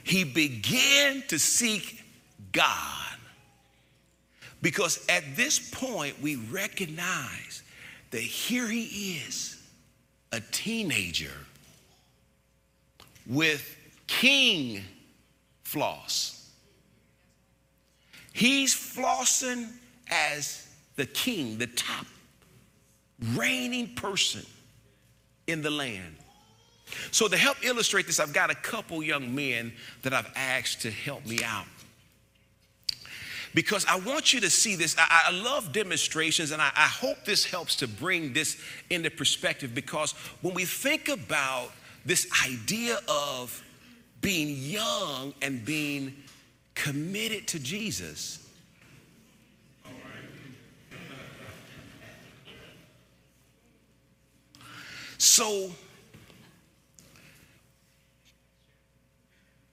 he 0.04 0.24
began 0.24 1.24
to 1.30 1.40
seek 1.40 2.04
God. 2.52 3.18
Because 4.62 5.04
at 5.10 5.36
this 5.36 5.58
point, 5.72 6.22
we 6.22 6.36
recognize 6.36 7.64
that 8.12 8.22
here 8.22 8.68
he 8.68 9.18
is, 9.18 9.58
a 10.32 10.42
teenager 10.52 11.34
with 13.26 13.78
king 14.20 14.84
floss. 15.64 16.52
He's 18.34 18.76
flossing 18.76 19.70
as 20.10 20.68
the 20.98 21.06
king, 21.06 21.58
the 21.58 21.68
top 21.68 22.06
reigning 23.34 23.96
person 23.96 24.46
in 25.48 25.62
the 25.62 25.70
land. 25.70 26.16
So, 27.12 27.30
to 27.30 27.38
help 27.38 27.64
illustrate 27.64 28.06
this, 28.06 28.20
I've 28.20 28.34
got 28.34 28.52
a 28.52 28.56
couple 28.56 29.02
young 29.02 29.34
men 29.34 29.72
that 30.02 30.14
I've 30.14 30.30
asked 30.36 30.82
to 30.82 30.92
help 30.92 31.26
me 31.26 31.42
out. 31.44 31.66
because 33.54 33.86
I 33.86 33.98
want 34.00 34.34
you 34.34 34.42
to 34.42 34.50
see 34.50 34.76
this. 34.76 34.96
I, 34.98 35.26
I 35.28 35.32
love 35.32 35.72
demonstrations, 35.72 36.52
and 36.52 36.62
I, 36.62 36.72
I 36.76 36.88
hope 36.88 37.24
this 37.26 37.46
helps 37.46 37.78
to 37.78 37.88
bring 37.88 38.34
this 38.34 38.62
into 38.90 39.10
perspective 39.10 39.74
because 39.74 40.12
when 40.42 40.54
we 40.54 40.66
think 40.66 41.08
about 41.08 41.72
this 42.06 42.28
idea 42.46 43.00
of 43.08 43.64
being 44.22 44.56
young 44.56 45.34
and 45.42 45.66
being 45.66 46.16
committed 46.76 47.48
to 47.50 47.60
Jesus, 47.60 48.42
So, 55.22 55.70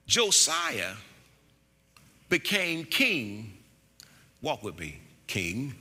Josiah 0.07 0.93
became 2.28 2.85
king. 2.85 3.55
Walk 4.43 4.62
with 4.62 4.78
me, 4.78 5.00
king. 5.26 5.75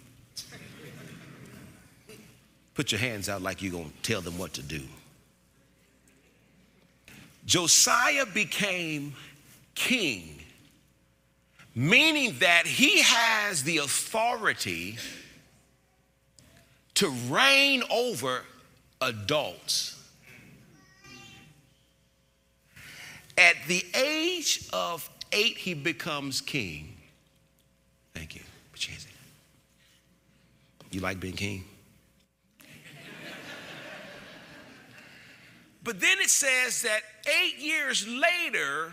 Put 2.76 2.94
your 2.94 3.00
hands 3.00 3.28
out 3.28 3.42
like 3.42 3.62
you're 3.62 3.74
going 3.74 3.92
to 3.92 4.02
tell 4.04 4.22
them 4.22 4.38
what 4.38 4.54
to 4.54 4.62
do. 4.62 4.84
Josiah 7.48 8.26
became 8.26 9.16
king, 9.74 10.40
meaning 11.74 12.36
that 12.40 12.68
he 12.68 13.02
has 13.02 13.64
the 13.64 13.78
authority 13.78 14.98
to 16.96 17.10
reign 17.30 17.84
over 17.90 18.44
adults. 19.02 19.94
At 23.38 23.56
the 23.68 23.84
age 23.96 24.68
of 24.74 25.10
eight, 25.32 25.58
he 25.58 25.74
becomes 25.74 26.42
king. 26.42 26.98
Thank 28.14 28.36
you. 28.36 28.42
You 30.92 31.02
like 31.02 31.20
being 31.20 31.36
king? 31.36 31.64
But 35.88 36.02
then 36.02 36.20
it 36.20 36.30
says 36.30 36.82
that 36.82 37.00
eight 37.42 37.60
years 37.60 38.06
later, 38.06 38.92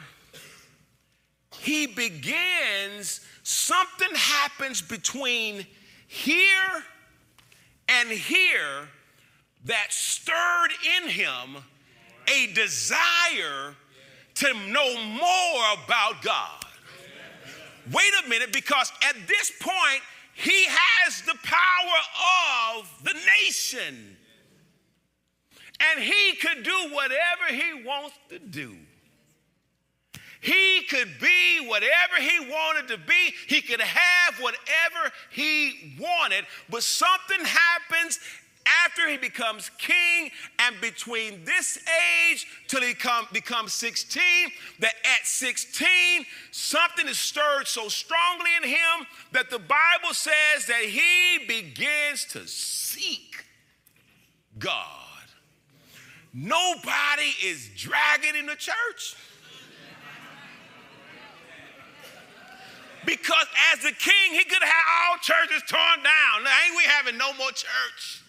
he 1.58 1.88
begins, 1.88 3.20
something 3.42 4.14
happens 4.14 4.80
between 4.80 5.66
here 6.06 6.84
and 7.88 8.08
here 8.08 8.88
that 9.64 9.86
stirred 9.90 10.70
in 11.02 11.08
him 11.08 11.56
a 12.32 12.52
desire 12.54 13.74
to 14.34 14.54
know 14.68 15.04
more 15.04 15.64
about 15.84 16.22
God. 16.22 16.64
Wait 17.92 18.12
a 18.24 18.28
minute, 18.28 18.52
because 18.52 18.92
at 19.02 19.16
this 19.26 19.50
point, 19.60 20.00
he 20.34 20.66
has 20.68 21.22
the 21.22 21.36
power 21.42 22.78
of 22.78 22.88
the 23.02 23.14
nation. 23.42 24.16
And 25.90 26.02
he 26.02 26.36
could 26.36 26.62
do 26.62 26.88
whatever 26.92 27.50
he 27.50 27.84
wants 27.84 28.18
to 28.30 28.38
do. 28.38 28.76
He 30.40 30.82
could 30.90 31.08
be 31.20 31.66
whatever 31.66 32.20
he 32.20 32.50
wanted 32.50 32.88
to 32.88 32.98
be. 32.98 33.32
He 33.48 33.62
could 33.62 33.80
have 33.80 34.34
whatever 34.40 35.10
he 35.30 35.96
wanted. 35.98 36.44
But 36.68 36.82
something 36.82 37.44
happens 37.44 38.18
after 38.84 39.08
he 39.08 39.16
becomes 39.16 39.70
king 39.78 40.30
and 40.58 40.78
between 40.80 41.44
this 41.44 41.78
age 42.30 42.46
till 42.68 42.82
he 42.82 42.94
come, 42.94 43.26
becomes 43.32 43.72
16 43.72 44.22
that 44.80 44.94
at 45.04 45.26
16 45.26 46.24
something 46.50 47.08
is 47.08 47.18
stirred 47.18 47.66
so 47.66 47.88
strongly 47.88 48.50
in 48.62 48.68
him 48.68 49.06
that 49.32 49.50
the 49.50 49.58
bible 49.58 50.12
says 50.14 50.66
that 50.66 50.82
he 50.82 51.44
begins 51.46 52.24
to 52.24 52.46
seek 52.46 53.44
god 54.58 55.13
nobody 56.34 57.30
is 57.44 57.70
dragging 57.76 58.36
in 58.36 58.46
the 58.46 58.56
church 58.56 59.16
because 63.06 63.46
as 63.72 63.84
a 63.84 63.92
king 63.92 64.32
he 64.32 64.44
could 64.44 64.62
have 64.62 64.84
all 65.10 65.18
churches 65.18 65.62
torn 65.68 66.02
down 66.02 66.44
now, 66.44 66.50
ain't 66.66 66.76
we 66.76 66.82
having 66.84 67.16
no 67.16 67.32
more 67.34 67.50
church 67.50 68.24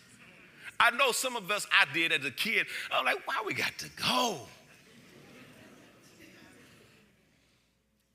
I 0.80 0.92
know 0.92 1.12
some 1.12 1.36
of 1.36 1.50
us, 1.52 1.66
I 1.72 1.86
did 1.94 2.12
as 2.12 2.25
a 2.25 2.32
kid. 2.32 2.68
I'm 2.92 3.06
like, 3.06 3.25
why 3.25 3.42
we 3.46 3.53
got 3.53 3.77
to 3.79 3.90
go? 3.96 4.40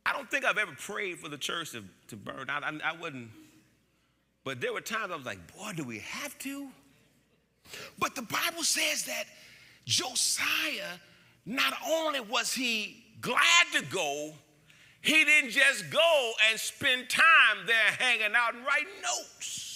I 0.05 0.12
don't 0.12 0.31
think 0.31 0.45
I've 0.45 0.59
ever 0.59 0.73
prayed 0.73 1.19
for 1.19 1.29
the 1.29 1.38
church 1.38 1.73
to, 1.73 1.85
to 2.09 2.17
burn 2.17 2.51
out. 2.51 2.64
I, 2.64 2.73
I 2.85 3.01
wouldn't. 3.01 3.31
But 4.45 4.61
there 4.61 4.73
were 4.73 4.81
times 4.81 5.12
I 5.12 5.17
was 5.17 5.27
like, 5.27 5.38
boy, 5.57 5.73
do 5.77 5.85
we 5.85 5.99
have 5.99 6.38
to? 6.41 6.69
But 7.99 8.14
the 8.14 8.23
Bible 8.23 8.62
says 8.62 9.05
that 9.05 9.25
Josiah, 9.90 10.98
not 11.44 11.74
only 11.87 12.20
was 12.20 12.53
he 12.53 13.05
glad 13.20 13.66
to 13.74 13.83
go, 13.87 14.33
he 15.03 15.24
didn't 15.24 15.50
just 15.50 15.90
go 15.90 16.33
and 16.50 16.61
spend 16.61 17.09
time 17.09 17.66
there 17.66 17.90
hanging 17.98 18.35
out 18.37 18.55
and 18.55 18.64
writing 18.64 18.88
notes. 19.03 19.70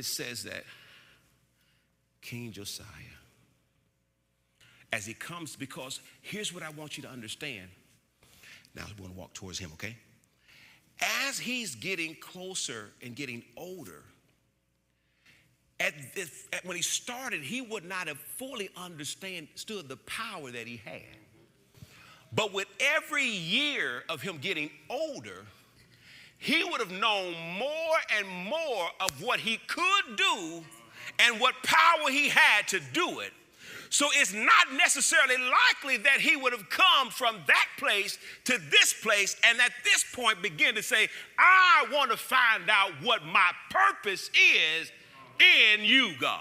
it 0.00 0.04
says 0.06 0.44
that 0.44 0.64
King 2.22 2.52
Josiah, 2.52 2.86
as 4.92 5.04
he 5.06 5.14
comes, 5.14 5.56
because 5.56 6.00
here's 6.22 6.52
what 6.52 6.62
I 6.62 6.70
want 6.70 6.96
you 6.96 7.02
to 7.02 7.08
understand. 7.08 7.68
Now 8.74 8.84
we're 8.88 9.04
going 9.04 9.14
to 9.14 9.20
walk 9.20 9.34
towards 9.34 9.58
him, 9.58 9.70
okay? 9.74 9.96
As 11.26 11.38
he's 11.38 11.74
getting 11.74 12.16
closer 12.16 12.90
and 13.02 13.14
getting 13.14 13.42
older, 13.56 14.02
this, 16.14 16.48
at 16.52 16.64
when 16.64 16.76
he 16.76 16.82
started, 16.82 17.42
he 17.42 17.60
would 17.60 17.84
not 17.84 18.08
have 18.08 18.18
fully 18.18 18.70
understood 18.76 19.88
the 19.88 19.98
power 20.06 20.50
that 20.50 20.66
he 20.66 20.76
had. 20.84 21.02
But 22.32 22.52
with 22.52 22.68
every 22.96 23.26
year 23.26 24.04
of 24.08 24.22
him 24.22 24.38
getting 24.38 24.70
older, 24.88 25.46
he 26.38 26.64
would 26.64 26.80
have 26.80 26.92
known 26.92 27.34
more 27.58 27.96
and 28.16 28.28
more 28.28 28.88
of 29.00 29.22
what 29.22 29.40
he 29.40 29.58
could 29.66 30.16
do 30.16 30.64
and 31.18 31.40
what 31.40 31.54
power 31.62 32.10
he 32.10 32.28
had 32.28 32.68
to 32.68 32.80
do 32.92 33.20
it. 33.20 33.32
So 33.90 34.06
it's 34.12 34.32
not 34.32 34.72
necessarily 34.72 35.34
likely 35.36 35.96
that 36.04 36.20
he 36.20 36.36
would 36.36 36.52
have 36.52 36.70
come 36.70 37.10
from 37.10 37.36
that 37.48 37.66
place 37.76 38.18
to 38.44 38.56
this 38.70 38.94
place 39.02 39.36
and 39.44 39.60
at 39.60 39.72
this 39.82 40.04
point 40.14 40.40
begin 40.40 40.76
to 40.76 40.82
say, 40.82 41.08
I 41.36 41.86
want 41.92 42.12
to 42.12 42.16
find 42.16 42.70
out 42.70 42.92
what 43.02 43.24
my 43.24 43.50
purpose 43.68 44.30
is 44.30 44.92
in 45.40 45.84
you, 45.84 46.12
God. 46.20 46.40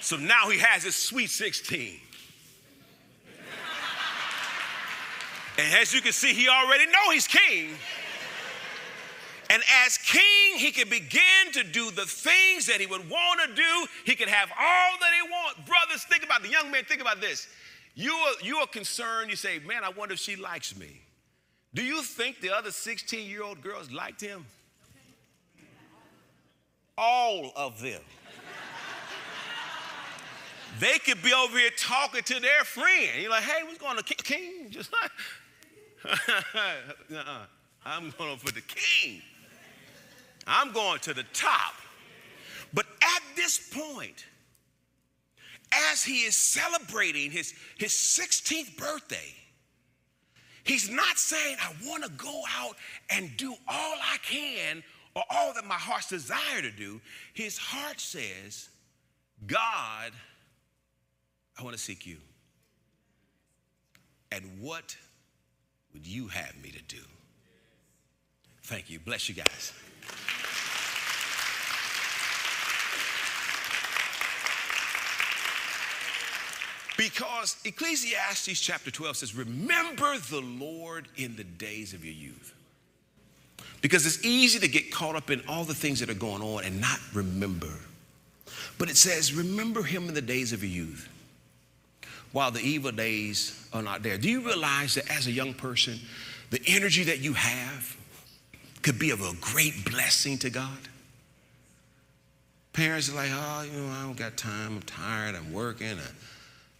So 0.00 0.16
now 0.16 0.48
he 0.48 0.58
has 0.58 0.82
his 0.82 0.96
sweet 0.96 1.30
16. 1.30 2.00
And 5.58 5.74
as 5.74 5.92
you 5.92 6.00
can 6.00 6.12
see, 6.12 6.32
he 6.32 6.48
already 6.48 6.86
know 6.86 7.10
he's 7.12 7.26
king. 7.26 7.70
And 9.50 9.62
as 9.84 9.98
king, 9.98 10.56
he 10.56 10.70
can 10.70 10.88
begin 10.88 11.52
to 11.52 11.64
do 11.64 11.90
the 11.90 12.06
things 12.06 12.66
that 12.66 12.80
he 12.80 12.86
would 12.86 13.10
want 13.10 13.40
to 13.40 13.54
do. 13.54 13.86
He 14.06 14.14
can 14.14 14.28
have 14.28 14.48
all 14.50 14.92
that 15.00 15.12
he 15.14 15.28
wants. 15.28 15.68
Brothers, 15.68 16.04
think 16.04 16.24
about 16.24 16.42
the 16.42 16.48
young 16.48 16.70
man, 16.70 16.84
think 16.84 17.00
about 17.00 17.20
this. 17.20 17.48
You 17.94 18.12
are, 18.12 18.34
you 18.42 18.56
are 18.58 18.66
concerned, 18.66 19.28
you 19.28 19.36
say, 19.36 19.58
man, 19.58 19.82
I 19.84 19.90
wonder 19.90 20.14
if 20.14 20.20
she 20.20 20.36
likes 20.36 20.76
me. 20.76 21.00
Do 21.74 21.84
you 21.84 22.02
think 22.02 22.40
the 22.40 22.50
other 22.50 22.70
16 22.70 23.28
year 23.28 23.42
old 23.42 23.60
girls 23.62 23.90
liked 23.90 24.20
him? 24.20 24.44
All 26.98 27.52
of 27.56 27.80
them. 27.80 28.00
they 30.78 30.98
could 30.98 31.22
be 31.22 31.32
over 31.32 31.58
here 31.58 31.70
talking 31.76 32.22
to 32.22 32.40
their 32.40 32.64
friend. 32.64 33.10
You're 33.20 33.30
like, 33.30 33.44
hey, 33.44 33.62
what's 33.62 33.78
going 33.78 33.96
on, 33.96 34.02
King? 34.02 34.66
Just 34.70 34.90
like, 34.92 36.18
uh-uh. 37.14 37.46
I'm 37.84 38.12
going 38.18 38.36
for 38.38 38.52
the 38.52 38.60
king. 38.60 39.22
I'm 40.46 40.72
going 40.72 41.00
to 41.00 41.14
the 41.14 41.24
top. 41.32 41.74
But 42.74 42.86
at 43.02 43.22
this 43.36 43.70
point, 43.72 44.26
as 45.92 46.04
he 46.04 46.22
is 46.24 46.36
celebrating 46.36 47.30
his, 47.30 47.54
his 47.78 47.92
16th 47.92 48.76
birthday, 48.76 49.34
he's 50.64 50.90
not 50.90 51.18
saying, 51.18 51.56
I 51.60 51.72
want 51.88 52.04
to 52.04 52.10
go 52.10 52.42
out 52.58 52.76
and 53.10 53.30
do 53.36 53.52
all 53.68 53.96
I 54.02 54.16
can 54.22 54.82
or 55.14 55.22
all 55.30 55.52
that 55.54 55.64
my 55.64 55.74
heart's 55.74 56.08
desire 56.08 56.62
to 56.62 56.70
do. 56.70 57.00
His 57.34 57.58
heart 57.58 58.00
says, 58.00 58.68
God, 59.46 60.12
I 61.58 61.62
want 61.62 61.76
to 61.76 61.82
seek 61.82 62.06
you. 62.06 62.18
And 64.32 64.44
what 64.60 64.96
would 65.92 66.06
you 66.06 66.28
have 66.28 66.54
me 66.62 66.70
to 66.70 66.82
do? 66.82 67.02
Thank 68.62 68.90
you. 68.90 69.00
Bless 69.00 69.28
you 69.28 69.34
guys. 69.34 69.72
Because 77.00 77.56
Ecclesiastes 77.64 78.60
chapter 78.60 78.90
12 78.90 79.16
says, 79.16 79.34
Remember 79.34 80.18
the 80.18 80.42
Lord 80.42 81.08
in 81.16 81.34
the 81.34 81.44
days 81.44 81.94
of 81.94 82.04
your 82.04 82.12
youth. 82.12 82.54
Because 83.80 84.04
it's 84.04 84.22
easy 84.22 84.58
to 84.58 84.68
get 84.68 84.92
caught 84.92 85.16
up 85.16 85.30
in 85.30 85.42
all 85.48 85.64
the 85.64 85.72
things 85.72 86.00
that 86.00 86.10
are 86.10 86.14
going 86.14 86.42
on 86.42 86.62
and 86.62 86.78
not 86.78 86.98
remember. 87.14 87.72
But 88.76 88.90
it 88.90 88.98
says, 88.98 89.32
Remember 89.32 89.82
him 89.82 90.08
in 90.08 90.14
the 90.14 90.20
days 90.20 90.52
of 90.52 90.62
your 90.62 90.72
youth 90.72 91.08
while 92.32 92.50
the 92.50 92.60
evil 92.60 92.92
days 92.92 93.66
are 93.72 93.80
not 93.80 94.02
there. 94.02 94.18
Do 94.18 94.28
you 94.28 94.42
realize 94.42 94.96
that 94.96 95.10
as 95.10 95.26
a 95.26 95.32
young 95.32 95.54
person, 95.54 95.98
the 96.50 96.60
energy 96.66 97.04
that 97.04 97.20
you 97.20 97.32
have 97.32 97.96
could 98.82 98.98
be 98.98 99.10
of 99.10 99.22
a 99.22 99.32
great 99.40 99.86
blessing 99.90 100.36
to 100.40 100.50
God? 100.50 100.78
Parents 102.74 103.10
are 103.10 103.14
like, 103.14 103.30
oh, 103.32 103.62
you 103.62 103.80
know, 103.80 103.88
I 103.90 104.02
don't 104.02 104.18
got 104.18 104.36
time. 104.36 104.76
I'm 104.76 104.82
tired. 104.82 105.34
I'm 105.34 105.50
working. 105.54 105.96
I, 105.96 106.10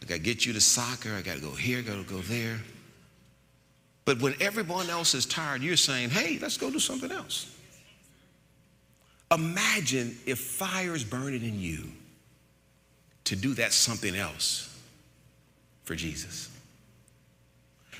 I 0.03 0.07
got 0.07 0.15
to 0.15 0.21
get 0.21 0.47
you 0.47 0.53
to 0.55 0.61
soccer. 0.61 1.15
I 1.15 1.23
got 1.23 1.37
to 1.37 1.43
go 1.43 1.51
here. 1.51 1.83
Got 1.83 2.07
to 2.07 2.13
go 2.13 2.21
there. 2.21 2.59
But 4.05 4.21
when 4.21 4.35
everyone 4.41 4.91
else 4.91 5.15
is 5.15 5.27
tired, 5.27 5.63
you're 5.63 5.77
saying, 5.77 6.11
hey, 6.11 6.39
let's 6.41 6.57
go 6.57 6.71
do 6.71 6.79
something 6.79 7.13
else. 7.13 7.55
Imagine 9.33 10.17
if 10.27 10.41
fire 10.41 10.95
is 10.95 11.05
burning 11.05 11.45
in 11.45 11.61
you 11.61 11.85
to 13.25 13.37
do 13.37 13.55
that 13.55 13.73
something 13.73 14.17
else 14.17 14.77
for 15.85 15.95
Jesus. 15.95 16.51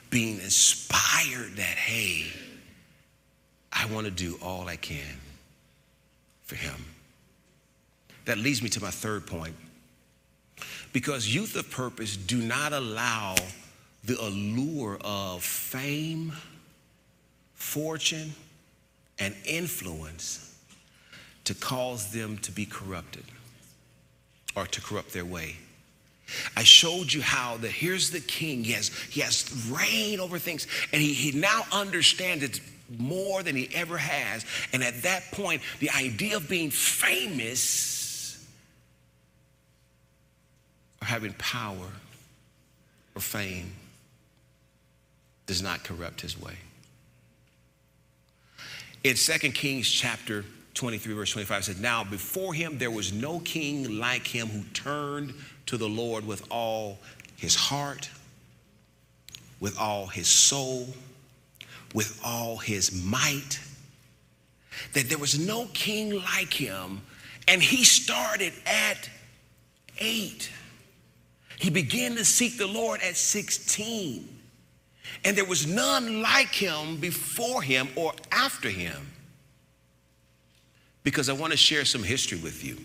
Being 0.09 0.41
inspired 0.41 1.55
that, 1.57 1.77
hey, 1.77 2.27
I 3.73 3.87
want 3.87 4.07
to 4.07 4.11
do 4.11 4.39
all 4.43 4.67
I 4.67 4.75
can 4.75 5.17
for 6.43 6.57
him. 6.57 6.85
That 8.25 8.39
leads 8.39 8.61
me 8.61 8.69
to 8.71 8.83
my 8.83 8.91
third 8.91 9.27
point. 9.27 9.55
Because 10.93 11.33
youth 11.33 11.57
of 11.57 11.71
purpose 11.71 12.17
do 12.17 12.39
not 12.39 12.73
allow 12.73 13.37
the 14.05 14.21
allure 14.21 14.99
of 15.03 15.43
fame, 15.45 16.33
fortune, 17.55 18.33
and 19.19 19.35
influence 19.45 20.57
to 21.45 21.55
cause 21.55 22.13
them 22.13 22.39
to 22.39 22.53
be 22.53 22.67
corrupted 22.67 23.25
or 24.57 24.67
to 24.67 24.81
corrupt 24.81 25.13
their 25.13 25.25
way. 25.25 25.57
I 26.57 26.63
showed 26.63 27.13
you 27.13 27.23
how 27.23 27.57
that 27.59 27.71
here's 27.71 28.11
the 28.11 28.21
king. 28.21 28.65
He 28.65 28.73
has, 28.73 28.89
he 29.11 29.21
has 29.21 29.51
reign 29.69 30.21
over 30.21 30.39
things, 30.39 30.67
and 30.93 31.03
he, 31.03 31.13
he 31.13 31.39
now 31.39 31.63
understands 31.73 32.45
it 32.45 32.61
more 32.99 33.43
than 33.43 33.57
he 33.57 33.69
ever 33.75 33.97
has. 33.99 34.45
And 34.73 34.83
at 34.83 35.03
that 35.03 35.25
point, 35.33 35.63
the 35.81 35.91
idea 35.91 36.37
of 36.37 36.49
being 36.49 36.71
famous 36.71 37.91
or 41.00 41.00
having 41.11 41.33
power 41.35 41.89
or 43.17 43.21
fame 43.21 43.73
does 45.47 45.61
not 45.61 45.83
corrupt 45.83 46.21
his 46.21 46.41
way. 46.41 46.55
In 49.03 49.17
2 49.17 49.51
Kings 49.51 49.91
chapter 49.91 50.45
23, 50.75 51.15
verse 51.15 51.33
25, 51.33 51.59
it 51.59 51.65
says, 51.65 51.81
Now 51.81 52.05
before 52.05 52.55
him 52.55 52.79
there 52.79 52.93
was 52.93 53.13
no 53.13 53.41
king 53.41 53.99
like 53.99 54.25
him 54.25 54.47
who 54.47 54.63
turned 54.73 55.35
to 55.67 55.77
the 55.77 55.89
Lord 55.89 56.25
with 56.25 56.47
all 56.49 56.99
his 57.37 57.57
heart, 57.57 58.09
with 59.59 59.77
all 59.81 60.07
his 60.07 60.29
soul, 60.29 60.87
with 61.93 62.21
all 62.25 62.57
his 62.57 63.05
might. 63.05 63.59
That 64.93 65.09
there 65.09 65.19
was 65.19 65.45
no 65.45 65.67
king 65.75 66.15
like 66.15 66.53
him, 66.53 67.01
and 67.49 67.61
he 67.61 67.83
started 67.83 68.53
at 68.65 69.11
eight. 69.99 70.51
He 71.61 71.69
began 71.69 72.17
to 72.17 72.25
seek 72.25 72.57
the 72.57 72.67
Lord 72.67 73.03
at 73.03 73.19
16. 73.19 74.27
And 75.27 75.37
there 75.37 75.45
was 75.45 75.67
none 75.67 76.23
like 76.23 76.55
him 76.55 76.97
before 76.97 77.61
him 77.61 77.91
or 77.97 78.15
after 78.33 78.71
him. 78.71 79.13
Because 81.03 81.29
I 81.29 81.35
want 81.35 81.51
to 81.51 81.59
share 81.59 81.85
some 81.85 82.03
history 82.03 82.39
with 82.39 82.65
you. 82.65 82.79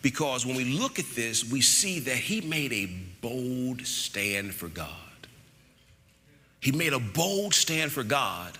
Because 0.00 0.46
when 0.46 0.54
we 0.54 0.64
look 0.64 1.00
at 1.00 1.06
this, 1.16 1.44
we 1.44 1.60
see 1.60 1.98
that 1.98 2.16
he 2.16 2.40
made 2.40 2.72
a 2.72 2.86
bold 3.20 3.84
stand 3.84 4.54
for 4.54 4.68
God. 4.68 4.88
He 6.60 6.70
made 6.70 6.92
a 6.92 7.00
bold 7.00 7.52
stand 7.52 7.90
for 7.90 8.04
God. 8.04 8.56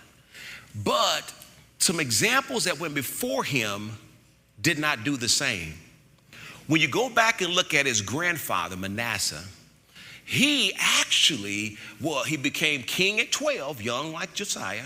But 0.85 1.33
some 1.79 2.01
examples 2.01 2.65
that 2.65 2.81
went 2.81 2.95
before 2.95 3.45
him 3.45 3.93
did 4.61 4.81
not 4.81 5.05
do 5.05 5.17
the 5.17 5.29
same. 5.29 5.75
When 6.67 6.81
you 6.81 6.89
go 6.89 7.09
back 7.09 7.41
and 7.41 7.53
look 7.53 7.75
at 7.75 7.87
his 7.87 8.01
grandfather, 8.01 8.77
Manasseh, 8.77 9.45
he 10.25 10.73
actually, 10.79 11.77
well, 12.01 12.23
he 12.23 12.37
became 12.37 12.83
king 12.83 13.21
at 13.21 13.33
12, 13.33 13.83
young 13.83 14.13
like 14.13 14.35
Josiah, 14.35 14.85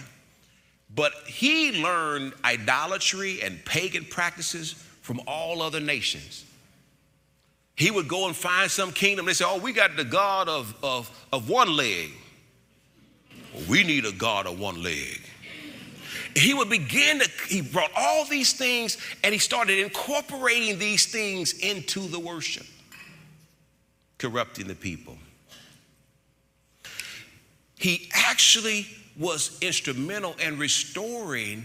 but 0.94 1.12
he 1.26 1.82
learned 1.82 2.32
idolatry 2.44 3.42
and 3.42 3.62
pagan 3.64 4.04
practices 4.04 4.72
from 5.02 5.20
all 5.26 5.62
other 5.62 5.80
nations. 5.80 6.44
He 7.76 7.90
would 7.90 8.08
go 8.08 8.26
and 8.26 8.34
find 8.34 8.70
some 8.70 8.90
kingdom. 8.90 9.26
They 9.26 9.34
say, 9.34 9.44
Oh, 9.46 9.58
we 9.58 9.72
got 9.72 9.96
the 9.96 10.04
God 10.04 10.48
of, 10.48 10.74
of, 10.82 11.10
of 11.32 11.48
one 11.50 11.76
leg. 11.76 12.10
Well, 13.52 13.64
we 13.68 13.84
need 13.84 14.06
a 14.06 14.12
God 14.12 14.46
of 14.46 14.58
one 14.58 14.82
leg. 14.82 15.20
He 16.36 16.52
would 16.52 16.68
begin 16.68 17.20
to, 17.20 17.30
he 17.48 17.62
brought 17.62 17.90
all 17.96 18.26
these 18.26 18.52
things 18.52 18.98
and 19.24 19.32
he 19.32 19.38
started 19.38 19.78
incorporating 19.78 20.78
these 20.78 21.06
things 21.06 21.54
into 21.54 22.00
the 22.08 22.20
worship, 22.20 22.66
corrupting 24.18 24.66
the 24.66 24.74
people. 24.74 25.16
He 27.78 28.10
actually 28.12 28.86
was 29.18 29.56
instrumental 29.62 30.34
in 30.38 30.58
restoring 30.58 31.64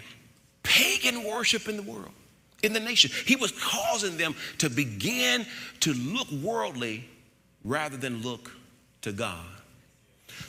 pagan 0.64 1.26
worship 1.26 1.68
in 1.68 1.76
the 1.76 1.84
world 1.84 2.14
in 2.64 2.72
the 2.72 2.80
nation. 2.80 3.12
He 3.26 3.36
was 3.36 3.52
causing 3.52 4.16
them 4.16 4.36
to 4.60 4.70
begin 4.70 5.46
to 5.82 5.94
look 5.94 6.32
worldly 6.32 7.04
rather 7.66 7.98
than 7.98 8.22
look 8.22 8.52
to 9.02 9.12
God. 9.12 9.46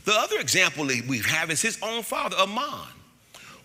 The 0.04 0.12
other 0.12 0.38
example 0.38 0.86
we 1.08 1.18
have 1.18 1.50
is 1.50 1.60
his 1.60 1.78
own 1.82 2.02
father, 2.02 2.36
Amon, 2.36 2.86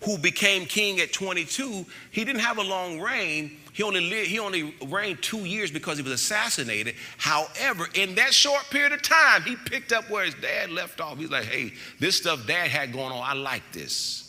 who 0.04 0.16
became 0.18 0.66
king 0.66 1.00
at 1.00 1.12
22. 1.12 1.84
He 2.10 2.24
didn't 2.24 2.40
have 2.40 2.58
a 2.58 2.62
long 2.62 3.00
reign. 3.00 3.56
He 3.72 3.82
only, 3.82 4.00
lived, 4.00 4.28
he 4.28 4.38
only 4.38 4.74
reigned 4.86 5.22
two 5.22 5.44
years 5.44 5.70
because 5.70 5.98
he 5.98 6.02
was 6.02 6.12
assassinated. 6.12 6.94
However, 7.16 7.86
in 7.94 8.14
that 8.16 8.34
short 8.34 8.64
period 8.70 8.92
of 8.92 9.02
time, 9.02 9.42
he 9.42 9.56
picked 9.56 9.92
up 9.92 10.08
where 10.10 10.24
his 10.24 10.34
dad 10.34 10.70
left 10.70 11.00
off. 11.00 11.18
He's 11.18 11.30
like, 11.30 11.44
hey, 11.44 11.72
this 12.00 12.16
stuff 12.16 12.46
dad 12.46 12.68
had 12.68 12.92
going 12.92 13.12
on, 13.12 13.22
I 13.22 13.34
like 13.34 13.62
this. 13.72 14.24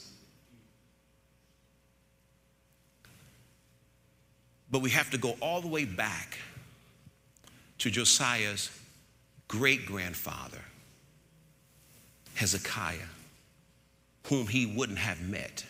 But 4.71 4.81
we 4.81 4.91
have 4.91 5.09
to 5.11 5.17
go 5.17 5.35
all 5.41 5.61
the 5.61 5.67
way 5.67 5.85
back 5.85 6.37
to 7.79 7.89
Josiah's 7.89 8.69
great 9.47 9.85
grandfather, 9.85 10.61
Hezekiah, 12.35 12.97
whom 14.23 14.47
he 14.47 14.65
wouldn't 14.65 14.99
have 14.99 15.21
met, 15.21 15.65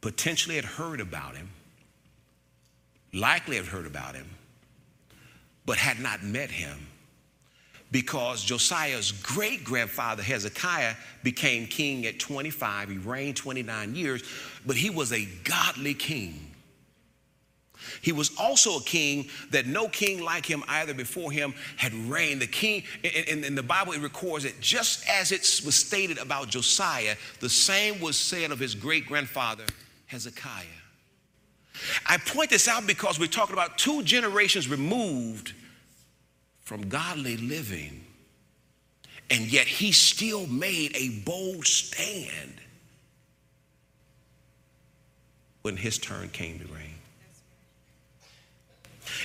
potentially 0.00 0.56
had 0.56 0.64
heard 0.64 1.00
about 1.00 1.36
him, 1.36 1.50
likely 3.12 3.56
had 3.56 3.66
heard 3.66 3.86
about 3.86 4.14
him, 4.14 4.28
but 5.66 5.76
had 5.76 6.00
not 6.00 6.22
met 6.22 6.50
him 6.50 6.86
because 7.94 8.42
Josiah's 8.42 9.12
great 9.12 9.62
grandfather 9.62 10.20
Hezekiah 10.20 10.94
became 11.22 11.68
king 11.68 12.06
at 12.06 12.18
25. 12.18 12.88
He 12.88 12.98
reigned 12.98 13.36
29 13.36 13.94
years, 13.94 14.24
but 14.66 14.74
he 14.74 14.90
was 14.90 15.12
a 15.12 15.28
godly 15.44 15.94
king. 15.94 16.53
He 18.04 18.12
was 18.12 18.32
also 18.38 18.76
a 18.76 18.82
king 18.82 19.28
that 19.50 19.64
no 19.66 19.88
king 19.88 20.22
like 20.22 20.44
him 20.44 20.62
either 20.68 20.92
before 20.92 21.32
him 21.32 21.54
had 21.76 21.94
reigned. 21.94 22.42
The 22.42 22.46
king, 22.46 22.82
in, 23.02 23.42
in 23.44 23.54
the 23.54 23.62
Bible, 23.62 23.94
it 23.94 24.02
records 24.02 24.44
that 24.44 24.60
just 24.60 25.08
as 25.08 25.32
it 25.32 25.40
was 25.64 25.74
stated 25.74 26.18
about 26.18 26.48
Josiah, 26.48 27.16
the 27.40 27.48
same 27.48 28.00
was 28.00 28.18
said 28.18 28.50
of 28.50 28.58
his 28.58 28.74
great 28.74 29.06
grandfather, 29.06 29.64
Hezekiah. 30.04 30.64
I 32.04 32.18
point 32.18 32.50
this 32.50 32.68
out 32.68 32.86
because 32.86 33.18
we're 33.18 33.26
talking 33.26 33.54
about 33.54 33.78
two 33.78 34.02
generations 34.02 34.68
removed 34.68 35.54
from 36.60 36.90
godly 36.90 37.38
living, 37.38 38.04
and 39.30 39.50
yet 39.50 39.66
he 39.66 39.92
still 39.92 40.46
made 40.46 40.94
a 40.94 41.08
bold 41.24 41.66
stand 41.66 42.60
when 45.62 45.78
his 45.78 45.96
turn 45.96 46.28
came 46.28 46.58
to 46.58 46.66
reign. 46.66 46.93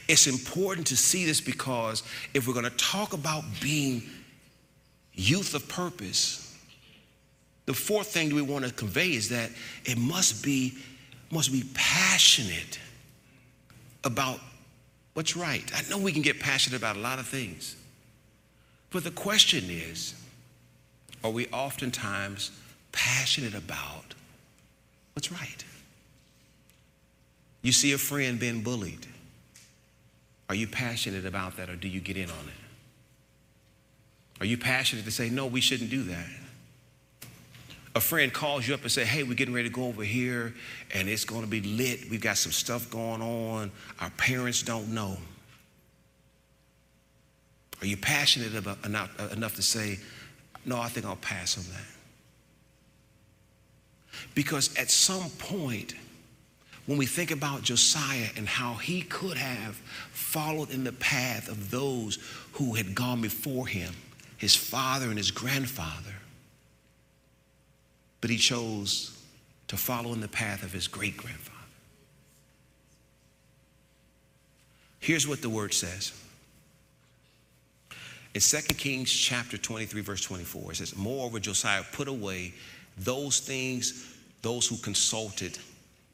It's 0.10 0.26
important 0.26 0.88
to 0.88 0.98
see 0.98 1.24
this 1.24 1.40
because 1.40 2.02
if 2.34 2.48
we're 2.48 2.56
going 2.56 2.66
to 2.66 2.72
talk 2.72 3.14
about 3.14 3.44
being 3.62 4.02
youth 5.14 5.54
of 5.54 5.70
purpose, 5.70 6.58
the 7.68 7.76
fourth 7.76 8.08
thing 8.08 8.34
we 8.34 8.42
want 8.42 8.66
to 8.66 8.74
convey 8.74 9.14
is 9.14 9.30
that 9.30 9.52
it 9.86 10.00
must 10.00 10.44
be 10.44 10.74
must 11.32 11.52
be 11.52 11.64
passionate 11.76 12.80
about 14.04 14.40
what's 15.14 15.38
right. 15.38 15.72
I 15.76 15.88
know 15.92 16.00
we 16.00 16.12
can 16.12 16.24
get 16.24 16.40
passionate 16.40 16.78
about 16.78 16.96
a 16.96 17.00
lot 17.00 17.20
of 17.20 17.28
things. 17.28 17.76
But 18.90 19.04
the 19.04 19.12
question 19.12 19.66
is 19.70 20.16
are 21.24 21.30
we 21.30 21.46
oftentimes 21.50 22.50
passionate 22.92 23.54
about 23.54 24.16
what's 25.14 25.32
right? 25.32 25.64
You 27.62 27.72
see 27.72 27.92
a 27.92 28.00
friend 28.00 28.40
being 28.40 28.64
bullied. 28.64 29.06
Are 30.50 30.56
you 30.56 30.68
passionate 30.68 31.26
about 31.26 31.58
that 31.58 31.70
or 31.70 31.76
do 31.76 31.88
you 31.88 32.02
get 32.02 32.18
in 32.18 32.30
on 32.30 32.48
it? 32.48 32.54
Are 34.42 34.46
you 34.46 34.58
passionate 34.58 35.06
to 35.06 35.12
say, 35.12 35.30
no, 35.30 35.46
we 35.46 35.62
shouldn't 35.62 35.92
do 35.92 36.04
that? 36.04 36.26
A 37.96 38.02
friend 38.02 38.34
calls 38.34 38.68
you 38.68 38.74
up 38.74 38.82
and 38.82 38.92
say, 38.92 39.06
hey, 39.06 39.24
we're 39.24 39.36
getting 39.36 39.54
ready 39.54 39.70
to 39.70 39.74
go 39.74 39.86
over 39.86 40.04
here 40.04 40.54
and 40.94 41.08
it's 41.08 41.26
going 41.26 41.42
to 41.42 41.48
be 41.48 41.62
lit. 41.62 42.10
We've 42.10 42.22
got 42.22 42.38
some 42.38 42.52
stuff 42.52 42.90
going 42.90 43.22
on. 43.22 43.72
Our 44.00 44.10
parents 44.12 44.64
don't 44.64 44.90
know. 44.90 45.18
Are 47.82 47.88
you 47.88 47.98
passionate 47.98 48.56
about, 48.56 48.84
enough, 48.86 49.34
enough 49.34 49.56
to 49.56 49.62
say, 49.62 50.00
no, 50.66 50.80
I 50.80 50.88
think 50.88 51.06
I'll 51.06 51.16
pass 51.18 51.58
on 51.58 51.64
that? 51.74 51.86
Because 54.36 54.76
at 54.78 54.90
some 54.90 55.30
point, 55.32 55.94
when 56.90 56.98
we 56.98 57.06
think 57.06 57.30
about 57.30 57.62
Josiah 57.62 58.30
and 58.36 58.48
how 58.48 58.74
he 58.74 59.04
could 59.04 59.38
have 59.38 59.76
followed 60.10 60.72
in 60.72 60.84
the 60.84 60.92
path 60.94 61.48
of 61.48 61.70
those 61.70 62.18
who 62.54 62.74
had 62.74 62.96
gone 62.96 63.22
before 63.22 63.68
him, 63.68 63.94
his 64.38 64.56
father 64.56 65.06
and 65.10 65.18
his 65.18 65.30
grandfather, 65.30 66.16
but 68.22 68.32
he 68.32 68.38
chose 68.38 69.16
to 69.68 69.78
follow 69.78 70.14
in 70.14 70.20
the 70.20 70.28
path 70.28 70.64
of 70.64 70.74
his 70.74 70.88
great 70.88 71.16
grandfather. 71.16 71.60
Here's 75.00 75.28
what 75.28 75.44
the 75.44 75.50
word 75.50 75.76
says. 75.76 76.12
In 78.34 78.42
2 78.42 78.58
Kings 78.74 79.12
chapter 79.14 79.60
23, 79.60 80.02
verse 80.02 80.24
24, 80.24 80.72
it 80.72 80.76
says, 80.78 80.96
Moreover, 80.96 81.40
Josiah 81.40 81.84
put 81.92 82.08
away 82.08 82.56
those 82.98 83.40
things, 83.40 84.12
those 84.42 84.66
who 84.66 84.78
consulted 84.78 85.60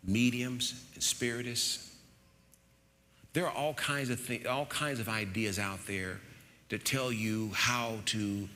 mediums 0.07 0.85
and 0.93 1.03
spiritists. 1.03 1.95
There 3.33 3.45
are 3.45 3.53
all 3.53 3.73
kinds 3.73 4.09
of 4.09 4.19
things, 4.19 4.45
all 4.45 4.65
kinds 4.65 4.99
of 4.99 5.09
ideas 5.09 5.59
out 5.59 5.85
there 5.87 6.19
that 6.69 6.85
tell 6.85 7.11
you 7.11 7.51
how 7.53 7.95
to 8.05 8.47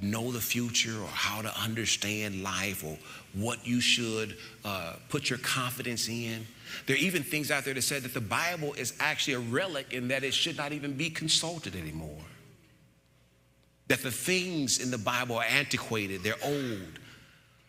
know 0.00 0.32
the 0.32 0.40
future 0.40 0.98
or 1.00 1.08
how 1.08 1.42
to 1.42 1.60
understand 1.60 2.42
life 2.42 2.84
or 2.84 2.96
what 3.34 3.66
you 3.66 3.80
should 3.80 4.36
uh, 4.64 4.94
put 5.08 5.30
your 5.30 5.38
confidence 5.40 6.08
in. 6.08 6.46
There 6.86 6.96
are 6.96 6.98
even 6.98 7.22
things 7.22 7.50
out 7.50 7.64
there 7.64 7.74
that 7.74 7.82
say 7.82 7.98
that 7.98 8.14
the 8.14 8.20
Bible 8.20 8.72
is 8.74 8.94
actually 8.98 9.34
a 9.34 9.40
relic 9.40 9.92
and 9.92 10.10
that 10.10 10.24
it 10.24 10.32
should 10.34 10.56
not 10.56 10.72
even 10.72 10.94
be 10.94 11.10
consulted 11.10 11.76
anymore 11.76 12.22
that 13.92 14.02
the 14.02 14.10
things 14.10 14.78
in 14.78 14.90
the 14.90 14.96
Bible 14.96 15.36
are 15.36 15.44
antiquated, 15.44 16.22
they're 16.22 16.34
old. 16.42 16.98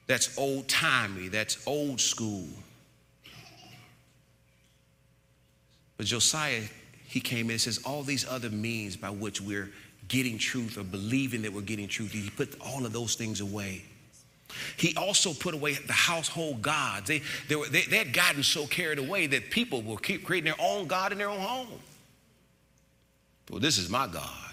That's 0.07 0.37
old 0.37 0.69
timey, 0.69 1.27
that's 1.27 1.67
old 1.67 1.99
school. 1.99 2.47
But 5.97 6.05
Josiah, 6.05 6.63
he 7.05 7.19
came 7.19 7.47
in 7.47 7.51
and 7.51 7.61
says, 7.61 7.79
all 7.85 8.03
these 8.03 8.27
other 8.27 8.49
means 8.49 8.95
by 8.95 9.09
which 9.09 9.41
we're 9.41 9.71
getting 10.07 10.37
truth 10.37 10.77
or 10.77 10.83
believing 10.83 11.41
that 11.43 11.53
we're 11.53 11.61
getting 11.61 11.87
truth, 11.87 12.11
he 12.11 12.29
put 12.29 12.55
all 12.59 12.85
of 12.85 12.93
those 12.93 13.15
things 13.15 13.41
away. 13.41 13.83
He 14.77 14.95
also 14.95 15.33
put 15.33 15.53
away 15.53 15.73
the 15.73 15.93
household 15.93 16.61
gods. 16.61 17.07
They, 17.07 17.21
they, 17.47 17.55
were, 17.55 17.67
they, 17.67 17.81
they 17.83 17.97
had 17.97 18.13
gotten 18.13 18.43
so 18.43 18.67
carried 18.67 18.99
away 18.99 19.27
that 19.27 19.49
people 19.49 19.81
will 19.81 19.97
keep 19.97 20.23
creating 20.23 20.45
their 20.45 20.61
own 20.65 20.87
God 20.87 21.11
in 21.11 21.17
their 21.17 21.29
own 21.29 21.39
home. 21.39 21.67
Well, 23.49 23.59
this 23.59 23.77
is 23.77 23.89
my 23.89 24.07
God 24.07 24.52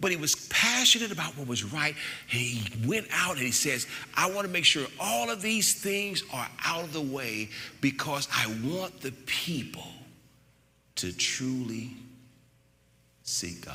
but 0.00 0.10
he 0.10 0.16
was 0.16 0.34
passionate 0.48 1.10
about 1.10 1.36
what 1.36 1.48
was 1.48 1.64
right. 1.64 1.94
He 2.26 2.62
went 2.86 3.06
out 3.12 3.32
and 3.32 3.44
he 3.44 3.50
says, 3.50 3.86
I 4.16 4.30
want 4.30 4.46
to 4.46 4.52
make 4.52 4.64
sure 4.64 4.86
all 5.00 5.30
of 5.30 5.42
these 5.42 5.74
things 5.74 6.22
are 6.32 6.48
out 6.64 6.84
of 6.84 6.92
the 6.92 7.00
way 7.00 7.48
because 7.80 8.28
I 8.32 8.46
want 8.64 9.00
the 9.00 9.12
people 9.26 9.88
to 10.96 11.16
truly 11.16 11.96
see 13.22 13.56
God. 13.60 13.74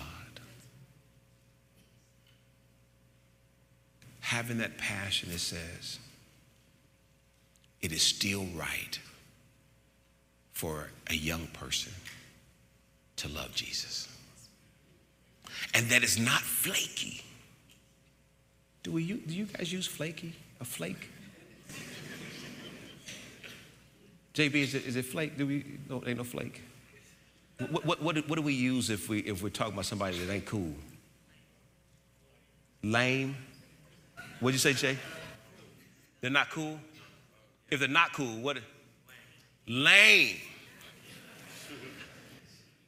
Having 4.22 4.60
that 4.60 4.78
passion, 4.78 5.30
it 5.32 5.40
says, 5.40 6.00
it 7.82 7.92
is 7.92 8.02
still 8.02 8.46
right 8.56 8.98
for 10.54 10.90
a 11.10 11.14
young 11.14 11.48
person 11.48 11.92
to 13.18 13.28
love 13.28 13.54
Jesus 13.54 14.13
and 15.74 15.90
that 15.90 16.04
is 16.04 16.20
not 16.20 16.42
flaky. 16.42 17.24
Do, 18.84 18.92
we, 18.92 19.14
do 19.14 19.34
you 19.34 19.46
guys 19.46 19.72
use 19.72 19.88
flaky? 19.88 20.34
A 20.60 20.66
flake? 20.66 21.10
JB, 24.34 24.56
is 24.56 24.76
it, 24.76 24.86
is 24.86 24.96
it 24.96 25.06
flake? 25.06 25.38
Do 25.38 25.46
we, 25.48 25.80
no, 25.90 26.04
ain't 26.06 26.18
no 26.18 26.24
flake. 26.24 26.62
What, 27.70 27.86
what, 27.86 28.02
what, 28.02 28.30
what 28.30 28.36
do 28.36 28.42
we 28.42 28.54
use 28.54 28.90
if, 28.90 29.08
we, 29.08 29.20
if 29.20 29.44
we're 29.44 29.50
talking 29.50 29.74
about 29.74 29.86
somebody 29.86 30.18
that 30.20 30.32
ain't 30.32 30.46
cool? 30.46 30.74
Lame? 32.82 33.36
What'd 34.40 34.56
you 34.56 34.60
say, 34.60 34.74
Jay? 34.74 34.98
They're 36.20 36.32
not 36.32 36.50
cool? 36.50 36.80
If 37.70 37.80
they're 37.80 37.88
not 37.88 38.14
cool, 38.14 38.42
what? 38.42 38.58
Lame. 39.68 40.38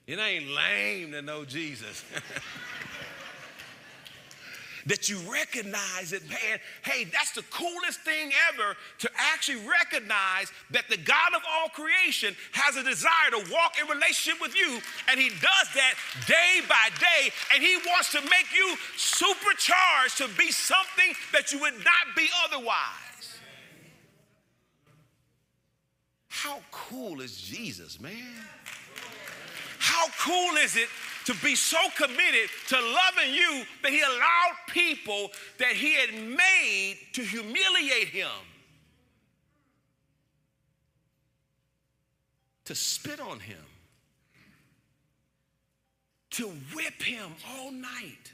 It 0.08 0.20
ain't 0.20 0.50
lame 0.50 1.12
to 1.12 1.22
know 1.22 1.46
Jesus. 1.46 2.04
that 4.86 5.10
you 5.10 5.18
recognize 5.32 6.14
it, 6.14 6.28
man, 6.30 6.60
hey, 6.84 7.06
that's 7.06 7.32
the 7.32 7.44
coolest 7.50 8.02
thing 8.02 8.32
ever 8.54 8.76
to 9.00 9.10
actually 9.16 9.66
recognize 9.68 10.52
that 10.72 10.88
the 10.90 10.98
God 10.98 11.34
of 11.36 11.42
all 11.50 11.70
creation 11.70 12.36
has 12.52 12.76
a 12.76 12.84
desire 12.84 13.32
to 13.32 13.52
walk 13.52 13.76
in 13.82 13.88
relationship 13.88 14.40
with 14.42 14.56
you, 14.56 14.80
and 15.10 15.20
He 15.20 15.30
does 15.30 15.68
that 15.74 15.96
day 16.28 16.62
by 16.70 16.90
day, 17.00 17.32
and 17.54 17.64
He 17.64 17.78
wants 17.88 18.12
to 18.12 18.22
make 18.22 18.48
you 18.56 18.76
supercharged 18.98 20.18
to 20.18 20.28
be 20.38 20.52
something 20.52 21.14
that 21.34 21.52
you 21.52 21.60
would 21.62 21.74
not 21.74 22.16
be 22.16 22.28
otherwise. 22.46 23.40
How 26.28 26.60
cool 26.70 27.22
is 27.22 27.36
Jesus, 27.38 28.00
man? 28.00 28.14
How 29.80 30.08
cool 30.20 30.58
is 30.58 30.76
it 30.76 30.90
to 31.26 31.34
be 31.44 31.56
so 31.56 31.78
committed 31.98 32.50
to 32.68 32.76
loving 32.76 33.34
you 33.34 33.64
that 33.82 33.92
he 33.92 34.02
allowed 34.02 34.56
people 34.70 35.32
that 35.58 35.74
he 35.74 35.96
had 35.96 36.14
made 36.14 37.00
to 37.14 37.22
humiliate 37.24 38.10
him, 38.10 38.30
to 42.66 42.76
spit 42.76 43.20
on 43.20 43.40
him, 43.40 43.58
to 46.32 46.48
whip 46.76 47.02
him 47.02 47.32
all 47.58 47.72
night? 47.72 48.32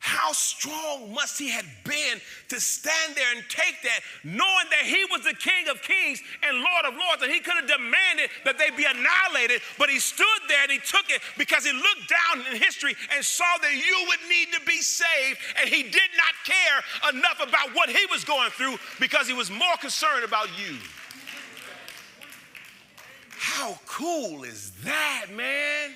How 0.00 0.32
strong 0.32 1.12
must 1.12 1.38
he 1.38 1.50
have 1.50 1.66
been 1.84 2.20
to 2.48 2.58
stand 2.58 3.14
there 3.14 3.36
and 3.36 3.44
take 3.50 3.76
that, 3.84 4.00
knowing 4.24 4.66
that 4.70 4.84
he 4.84 5.04
was 5.12 5.22
the 5.24 5.34
King 5.34 5.68
of 5.68 5.82
Kings 5.82 6.22
and 6.42 6.56
Lord 6.56 6.84
of 6.86 6.94
Lords, 6.94 7.22
and 7.22 7.30
he 7.30 7.38
could 7.38 7.54
have 7.54 7.68
demanded 7.68 8.30
that 8.46 8.56
they 8.56 8.70
be 8.70 8.86
annihilated, 8.88 9.60
but 9.78 9.90
he 9.90 9.98
stood 9.98 10.40
there 10.48 10.62
and 10.62 10.72
he 10.72 10.78
took 10.78 11.04
it 11.10 11.20
because 11.36 11.66
he 11.66 11.72
looked 11.72 12.08
down 12.08 12.46
in 12.50 12.56
history 12.56 12.96
and 13.14 13.22
saw 13.22 13.44
that 13.60 13.74
you 13.74 14.06
would 14.08 14.20
need 14.26 14.48
to 14.54 14.60
be 14.66 14.80
saved, 14.80 15.38
and 15.60 15.68
he 15.68 15.82
did 15.82 16.10
not 16.16 16.32
care 16.48 17.12
enough 17.12 17.38
about 17.46 17.76
what 17.76 17.90
he 17.90 18.06
was 18.10 18.24
going 18.24 18.50
through 18.52 18.78
because 19.00 19.28
he 19.28 19.34
was 19.34 19.50
more 19.50 19.76
concerned 19.80 20.24
about 20.24 20.48
you. 20.58 20.78
How 23.28 23.78
cool 23.86 24.44
is 24.44 24.70
that, 24.82 25.26
man? 25.36 25.94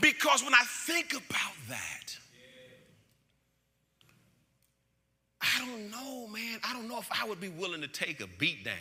Because 0.00 0.42
when 0.42 0.54
I 0.54 0.64
think 0.66 1.12
about 1.12 1.54
that, 1.68 2.01
I 5.42 5.58
don't 5.58 5.90
know, 5.90 6.28
man. 6.28 6.60
I 6.62 6.72
don't 6.72 6.88
know 6.88 6.98
if 6.98 7.08
I 7.10 7.26
would 7.26 7.40
be 7.40 7.48
willing 7.48 7.80
to 7.80 7.88
take 7.88 8.20
a 8.20 8.26
beat 8.38 8.64
down. 8.64 8.74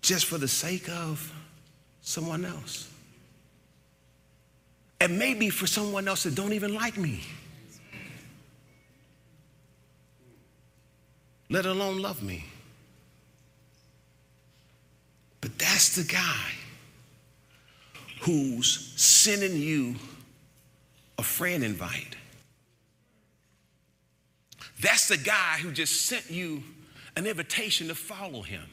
Just 0.00 0.26
for 0.26 0.38
the 0.38 0.48
sake 0.48 0.88
of 0.88 1.32
someone 2.00 2.44
else. 2.44 2.90
And 5.00 5.18
maybe 5.18 5.50
for 5.50 5.66
someone 5.66 6.08
else 6.08 6.22
that 6.22 6.34
don't 6.34 6.52
even 6.52 6.74
like 6.74 6.96
me. 6.96 7.20
Let 11.50 11.66
alone 11.66 12.00
love 12.00 12.22
me. 12.22 12.44
But 15.40 15.58
that's 15.58 15.96
the 15.96 16.04
guy 16.04 16.52
who's 18.22 18.94
sending 18.96 19.56
you 19.56 19.96
a 21.18 21.22
friend 21.22 21.64
invite. 21.64 22.16
That's 24.80 25.08
the 25.08 25.16
guy 25.16 25.58
who 25.60 25.72
just 25.72 26.06
sent 26.06 26.30
you 26.30 26.62
an 27.16 27.26
invitation 27.26 27.88
to 27.88 27.94
follow 27.94 28.42
him. 28.42 28.64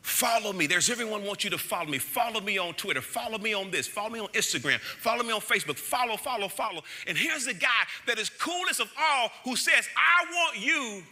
Follow 0.00 0.52
me. 0.52 0.66
There's 0.66 0.90
everyone 0.90 1.24
wants 1.24 1.44
you 1.44 1.50
to 1.50 1.58
follow 1.58 1.88
me. 1.88 1.98
Follow 1.98 2.40
me 2.40 2.58
on 2.58 2.74
Twitter. 2.74 3.00
Follow 3.00 3.38
me 3.38 3.54
on 3.54 3.70
this. 3.70 3.86
Follow 3.86 4.10
me 4.10 4.18
on 4.18 4.26
Instagram. 4.28 4.80
Follow 4.80 5.22
me 5.22 5.30
on 5.30 5.40
Facebook. 5.40 5.76
Follow, 5.76 6.16
follow, 6.16 6.48
follow. 6.48 6.82
And 7.06 7.16
here's 7.16 7.46
the 7.46 7.54
guy 7.54 7.68
that 8.08 8.18
is 8.18 8.28
coolest 8.28 8.80
of 8.80 8.90
all 9.00 9.30
who 9.44 9.54
says, 9.54 9.88
I 9.96 10.24
want 10.32 10.58
you 10.58 11.04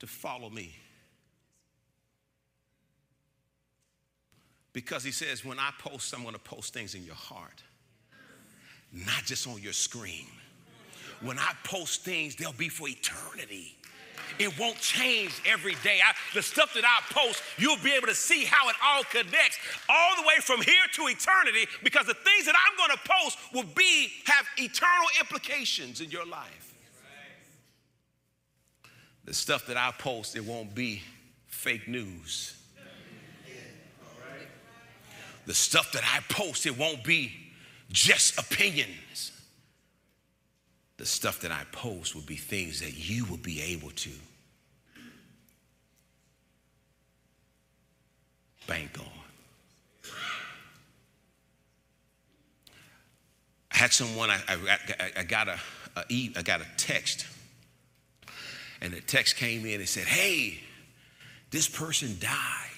to 0.00 0.06
follow 0.08 0.50
me. 0.50 0.74
Because 4.74 5.04
he 5.04 5.12
says, 5.12 5.44
when 5.44 5.58
I 5.58 5.70
post, 5.78 6.12
I'm 6.14 6.22
going 6.22 6.34
to 6.34 6.40
post 6.40 6.74
things 6.74 6.94
in 6.94 7.04
your 7.04 7.14
heart, 7.14 7.62
not 8.92 9.24
just 9.24 9.48
on 9.48 9.62
your 9.62 9.72
screen. 9.72 10.26
When 11.22 11.38
I 11.38 11.52
post 11.62 12.04
things, 12.04 12.34
they'll 12.34 12.52
be 12.52 12.68
for 12.68 12.88
eternity. 12.88 13.76
It 14.38 14.58
won't 14.58 14.78
change 14.78 15.40
every 15.46 15.76
day. 15.84 16.00
I, 16.04 16.12
the 16.34 16.42
stuff 16.42 16.74
that 16.74 16.84
I 16.84 17.14
post, 17.14 17.40
you'll 17.56 17.78
be 17.84 17.92
able 17.92 18.08
to 18.08 18.14
see 18.16 18.44
how 18.44 18.68
it 18.68 18.74
all 18.84 19.04
connects 19.04 19.58
all 19.88 20.16
the 20.16 20.26
way 20.26 20.34
from 20.40 20.60
here 20.60 20.74
to 20.94 21.02
eternity 21.02 21.70
because 21.84 22.06
the 22.06 22.14
things 22.14 22.46
that 22.46 22.54
I'm 22.56 22.76
going 22.76 22.90
to 22.90 23.08
post 23.08 23.38
will 23.52 23.74
be 23.76 24.08
have 24.24 24.44
eternal 24.58 25.06
implications 25.20 26.00
in 26.00 26.10
your 26.10 26.26
life. 26.26 26.74
The 29.24 29.34
stuff 29.34 29.66
that 29.68 29.76
I 29.76 29.92
post, 29.96 30.34
it 30.36 30.44
won't 30.44 30.74
be 30.74 31.02
fake 31.46 31.86
news. 31.86 32.56
The 35.46 35.54
stuff 35.54 35.92
that 35.92 36.02
I 36.04 36.20
post, 36.32 36.66
it 36.66 36.78
won't 36.78 37.04
be 37.04 37.32
just 37.90 38.38
opinions. 38.38 39.32
The 40.96 41.06
stuff 41.06 41.40
that 41.40 41.50
I 41.50 41.64
post 41.72 42.14
will 42.14 42.22
be 42.22 42.36
things 42.36 42.80
that 42.80 42.96
you 42.96 43.24
will 43.26 43.36
be 43.36 43.60
able 43.60 43.90
to 43.90 44.10
bank 48.66 48.98
on. 48.98 50.10
I 53.72 53.76
had 53.76 53.92
someone, 53.92 54.30
I, 54.30 54.38
I, 54.48 55.10
I 55.18 55.22
got 55.24 55.48
a, 55.48 55.58
a, 55.96 56.32
I 56.36 56.42
got 56.42 56.60
a 56.60 56.66
text, 56.76 57.26
and 58.80 58.92
the 58.92 59.00
text 59.00 59.36
came 59.36 59.66
in 59.66 59.80
and 59.80 59.88
said, 59.88 60.04
Hey, 60.04 60.60
this 61.50 61.68
person 61.68 62.16
died. 62.20 62.73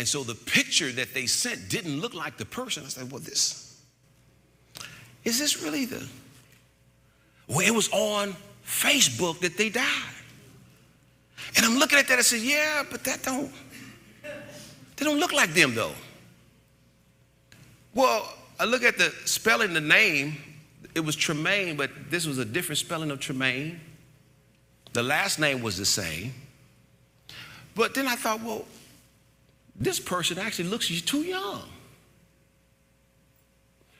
And 0.00 0.08
so 0.08 0.24
the 0.24 0.34
picture 0.34 0.90
that 0.92 1.12
they 1.12 1.26
sent 1.26 1.68
didn't 1.68 2.00
look 2.00 2.14
like 2.14 2.38
the 2.38 2.46
person. 2.46 2.84
I 2.86 2.88
said, 2.88 3.12
Well, 3.12 3.20
this, 3.20 3.82
is 5.24 5.38
this 5.38 5.62
really 5.62 5.84
the, 5.84 6.08
well, 7.46 7.60
it 7.60 7.70
was 7.70 7.90
on 7.92 8.34
Facebook 8.64 9.40
that 9.40 9.58
they 9.58 9.68
died. 9.68 9.84
And 11.54 11.66
I'm 11.66 11.76
looking 11.76 11.98
at 11.98 12.08
that, 12.08 12.18
I 12.18 12.22
said, 12.22 12.40
Yeah, 12.40 12.82
but 12.90 13.04
that 13.04 13.22
don't, 13.22 13.52
they 14.96 15.04
don't 15.04 15.20
look 15.20 15.34
like 15.34 15.52
them 15.52 15.74
though. 15.74 15.92
Well, 17.94 18.26
I 18.58 18.64
look 18.64 18.82
at 18.82 18.96
the 18.96 19.12
spelling, 19.26 19.74
the 19.74 19.82
name, 19.82 20.38
it 20.94 21.00
was 21.00 21.14
Tremaine, 21.14 21.76
but 21.76 21.90
this 22.08 22.26
was 22.26 22.38
a 22.38 22.44
different 22.46 22.78
spelling 22.78 23.10
of 23.10 23.20
Tremaine. 23.20 23.78
The 24.94 25.02
last 25.02 25.38
name 25.38 25.60
was 25.60 25.76
the 25.76 25.84
same. 25.84 26.32
But 27.74 27.92
then 27.94 28.08
I 28.08 28.16
thought, 28.16 28.42
well, 28.42 28.64
this 29.76 30.00
person 30.00 30.38
actually 30.38 30.68
looks 30.68 30.88
too 31.02 31.22
young. 31.22 31.62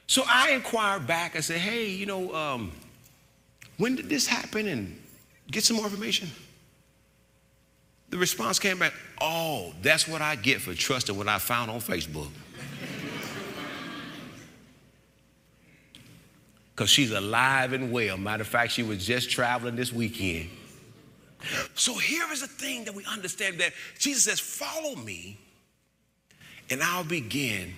So 0.07 0.25
I 0.27 0.51
inquired 0.51 1.07
back. 1.07 1.37
I 1.37 1.41
said, 1.41 1.59
hey, 1.59 1.89
you 1.89 2.05
know, 2.05 2.35
um, 2.35 2.73
when 3.79 3.95
did 3.95 4.09
this 4.09 4.27
happen? 4.27 4.67
And 4.67 5.01
get 5.51 5.63
some 5.63 5.77
more 5.77 5.87
information. 5.87 6.29
The 8.09 8.19
response 8.19 8.59
came 8.59 8.81
back, 8.81 8.93
oh, 9.21 9.73
that's 9.83 10.09
what 10.09 10.21
I 10.21 10.35
get 10.35 10.61
for 10.61 10.75
trusting 10.75 11.17
what 11.17 11.29
I 11.29 11.39
found 11.39 11.71
on 11.71 11.81
Facebook. 11.81 12.29
Because 16.75 16.91
she's 16.91 17.11
alive 17.13 17.75
and 17.75 17.93
well. 17.93 18.17
Matter 18.17 18.41
of 18.41 18.49
fact, 18.49 18.73
she 18.73 18.83
was 18.83 19.05
just 19.07 19.31
traveling 19.31 19.77
this 19.77 19.93
weekend. 19.93 20.49
So 21.75 21.95
here 21.95 22.25
is 22.33 22.41
the 22.41 22.47
thing 22.47 22.85
that 22.85 22.95
we 22.95 23.05
understand 23.05 23.61
that 23.61 23.75
Jesus 23.99 24.25
says, 24.25 24.41
Follow 24.41 24.97
me, 24.97 25.39
and 26.71 26.83
I'll 26.83 27.05
begin 27.05 27.75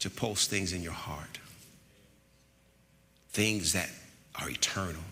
to 0.00 0.10
post 0.10 0.50
things 0.50 0.72
in 0.72 0.82
your 0.82 0.92
heart, 0.92 1.38
things 3.30 3.72
that 3.74 3.88
are 4.40 4.50
eternal. 4.50 5.02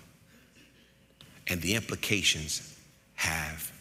And 1.46 1.62
the 1.62 1.74
implications 1.74 2.78
have 3.14 3.72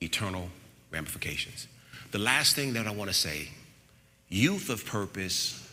eternal 0.00 0.48
ramifications. 0.90 1.68
The 2.10 2.18
last 2.18 2.56
thing 2.56 2.72
that 2.72 2.86
I 2.86 2.90
want 2.90 3.10
to 3.10 3.14
say 3.14 3.48
youth 4.28 4.70
of 4.70 4.84
purpose 4.86 5.68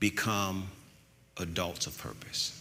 become 0.00 0.68
adults 1.38 1.86
of 1.86 1.96
purpose. 1.98 2.60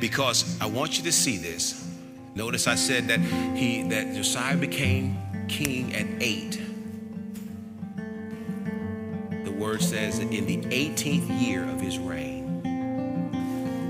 Because 0.00 0.58
I 0.60 0.66
want 0.66 0.98
you 0.98 1.04
to 1.04 1.12
see 1.12 1.36
this. 1.36 1.93
Notice 2.34 2.66
I 2.66 2.74
said 2.74 3.06
that 3.08 3.20
he 3.20 3.82
that 3.84 4.14
Josiah 4.14 4.56
became 4.56 5.16
king 5.48 5.94
at 5.94 6.06
eight. 6.20 6.60
The 9.44 9.52
word 9.52 9.80
says 9.80 10.18
that 10.18 10.32
in 10.32 10.46
the 10.46 10.56
18th 10.56 11.40
year 11.40 11.62
of 11.62 11.80
his 11.80 11.96
reign, 11.98 12.60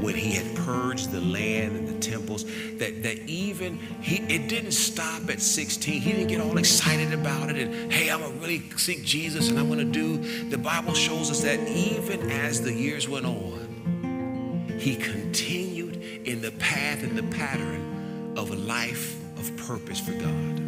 when 0.02 0.14
he 0.14 0.32
had 0.32 0.54
purged 0.56 1.10
the 1.10 1.22
land 1.22 1.74
and 1.74 1.88
the 1.88 1.98
temples, 2.00 2.44
that, 2.76 3.02
that 3.02 3.18
even 3.20 3.78
he 4.02 4.16
it 4.16 4.48
didn't 4.50 4.72
stop 4.72 5.30
at 5.30 5.40
16. 5.40 6.02
He 6.02 6.12
didn't 6.12 6.28
get 6.28 6.42
all 6.42 6.58
excited 6.58 7.14
about 7.14 7.48
it 7.48 7.56
and 7.56 7.90
hey, 7.90 8.10
I'm 8.10 8.20
gonna 8.20 8.34
really 8.34 8.68
seek 8.76 9.04
Jesus 9.04 9.48
and 9.48 9.58
I'm 9.58 9.70
gonna 9.70 9.84
do. 9.84 10.18
The 10.50 10.58
Bible 10.58 10.92
shows 10.92 11.30
us 11.30 11.40
that 11.44 11.66
even 11.66 12.30
as 12.30 12.60
the 12.60 12.74
years 12.74 13.08
went 13.08 13.24
on, 13.24 14.76
he 14.78 14.96
continued 14.96 15.96
in 16.26 16.42
the 16.42 16.50
path 16.52 17.02
and 17.02 17.16
the 17.16 17.22
pattern 17.34 17.93
of 18.36 18.50
a 18.50 18.56
life 18.56 19.16
of 19.38 19.56
purpose 19.56 20.00
for 20.00 20.12
God. 20.12 20.60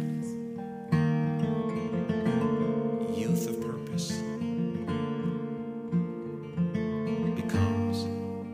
Youth 3.17 3.47
of 3.47 3.61
purpose 3.61 4.11
becomes 7.35 8.03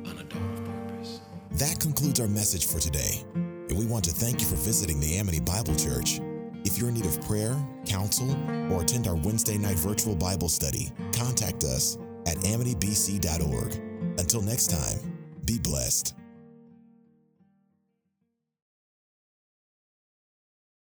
an 0.10 0.18
adult 0.20 0.44
of 0.44 0.66
purpose. 0.66 1.20
That 1.52 1.80
concludes 1.80 2.20
our 2.20 2.28
message 2.28 2.66
for 2.66 2.80
today, 2.80 3.24
and 3.34 3.78
we 3.78 3.86
want 3.86 4.04
to 4.06 4.12
thank 4.12 4.42
you 4.42 4.48
for 4.48 4.56
visiting 4.56 5.00
the 5.00 5.18
Amity 5.18 5.40
Bible 5.40 5.76
Church. 5.76 6.20
If 6.66 6.78
you're 6.78 6.88
in 6.88 6.96
need 6.96 7.06
of 7.06 7.22
prayer, 7.22 7.56
counsel, 7.86 8.32
or 8.72 8.82
attend 8.82 9.08
our 9.08 9.16
Wednesday 9.16 9.58
night 9.58 9.78
virtual 9.78 10.16
Bible 10.16 10.50
study, 10.50 10.90
contact 11.12 11.64
us 11.64 11.98
at 12.26 12.38
amitybc.org. 12.38 13.76
Until 14.20 14.42
next 14.42 14.68
time, 14.72 14.98
be 15.46 15.60
blessed. 15.60 16.16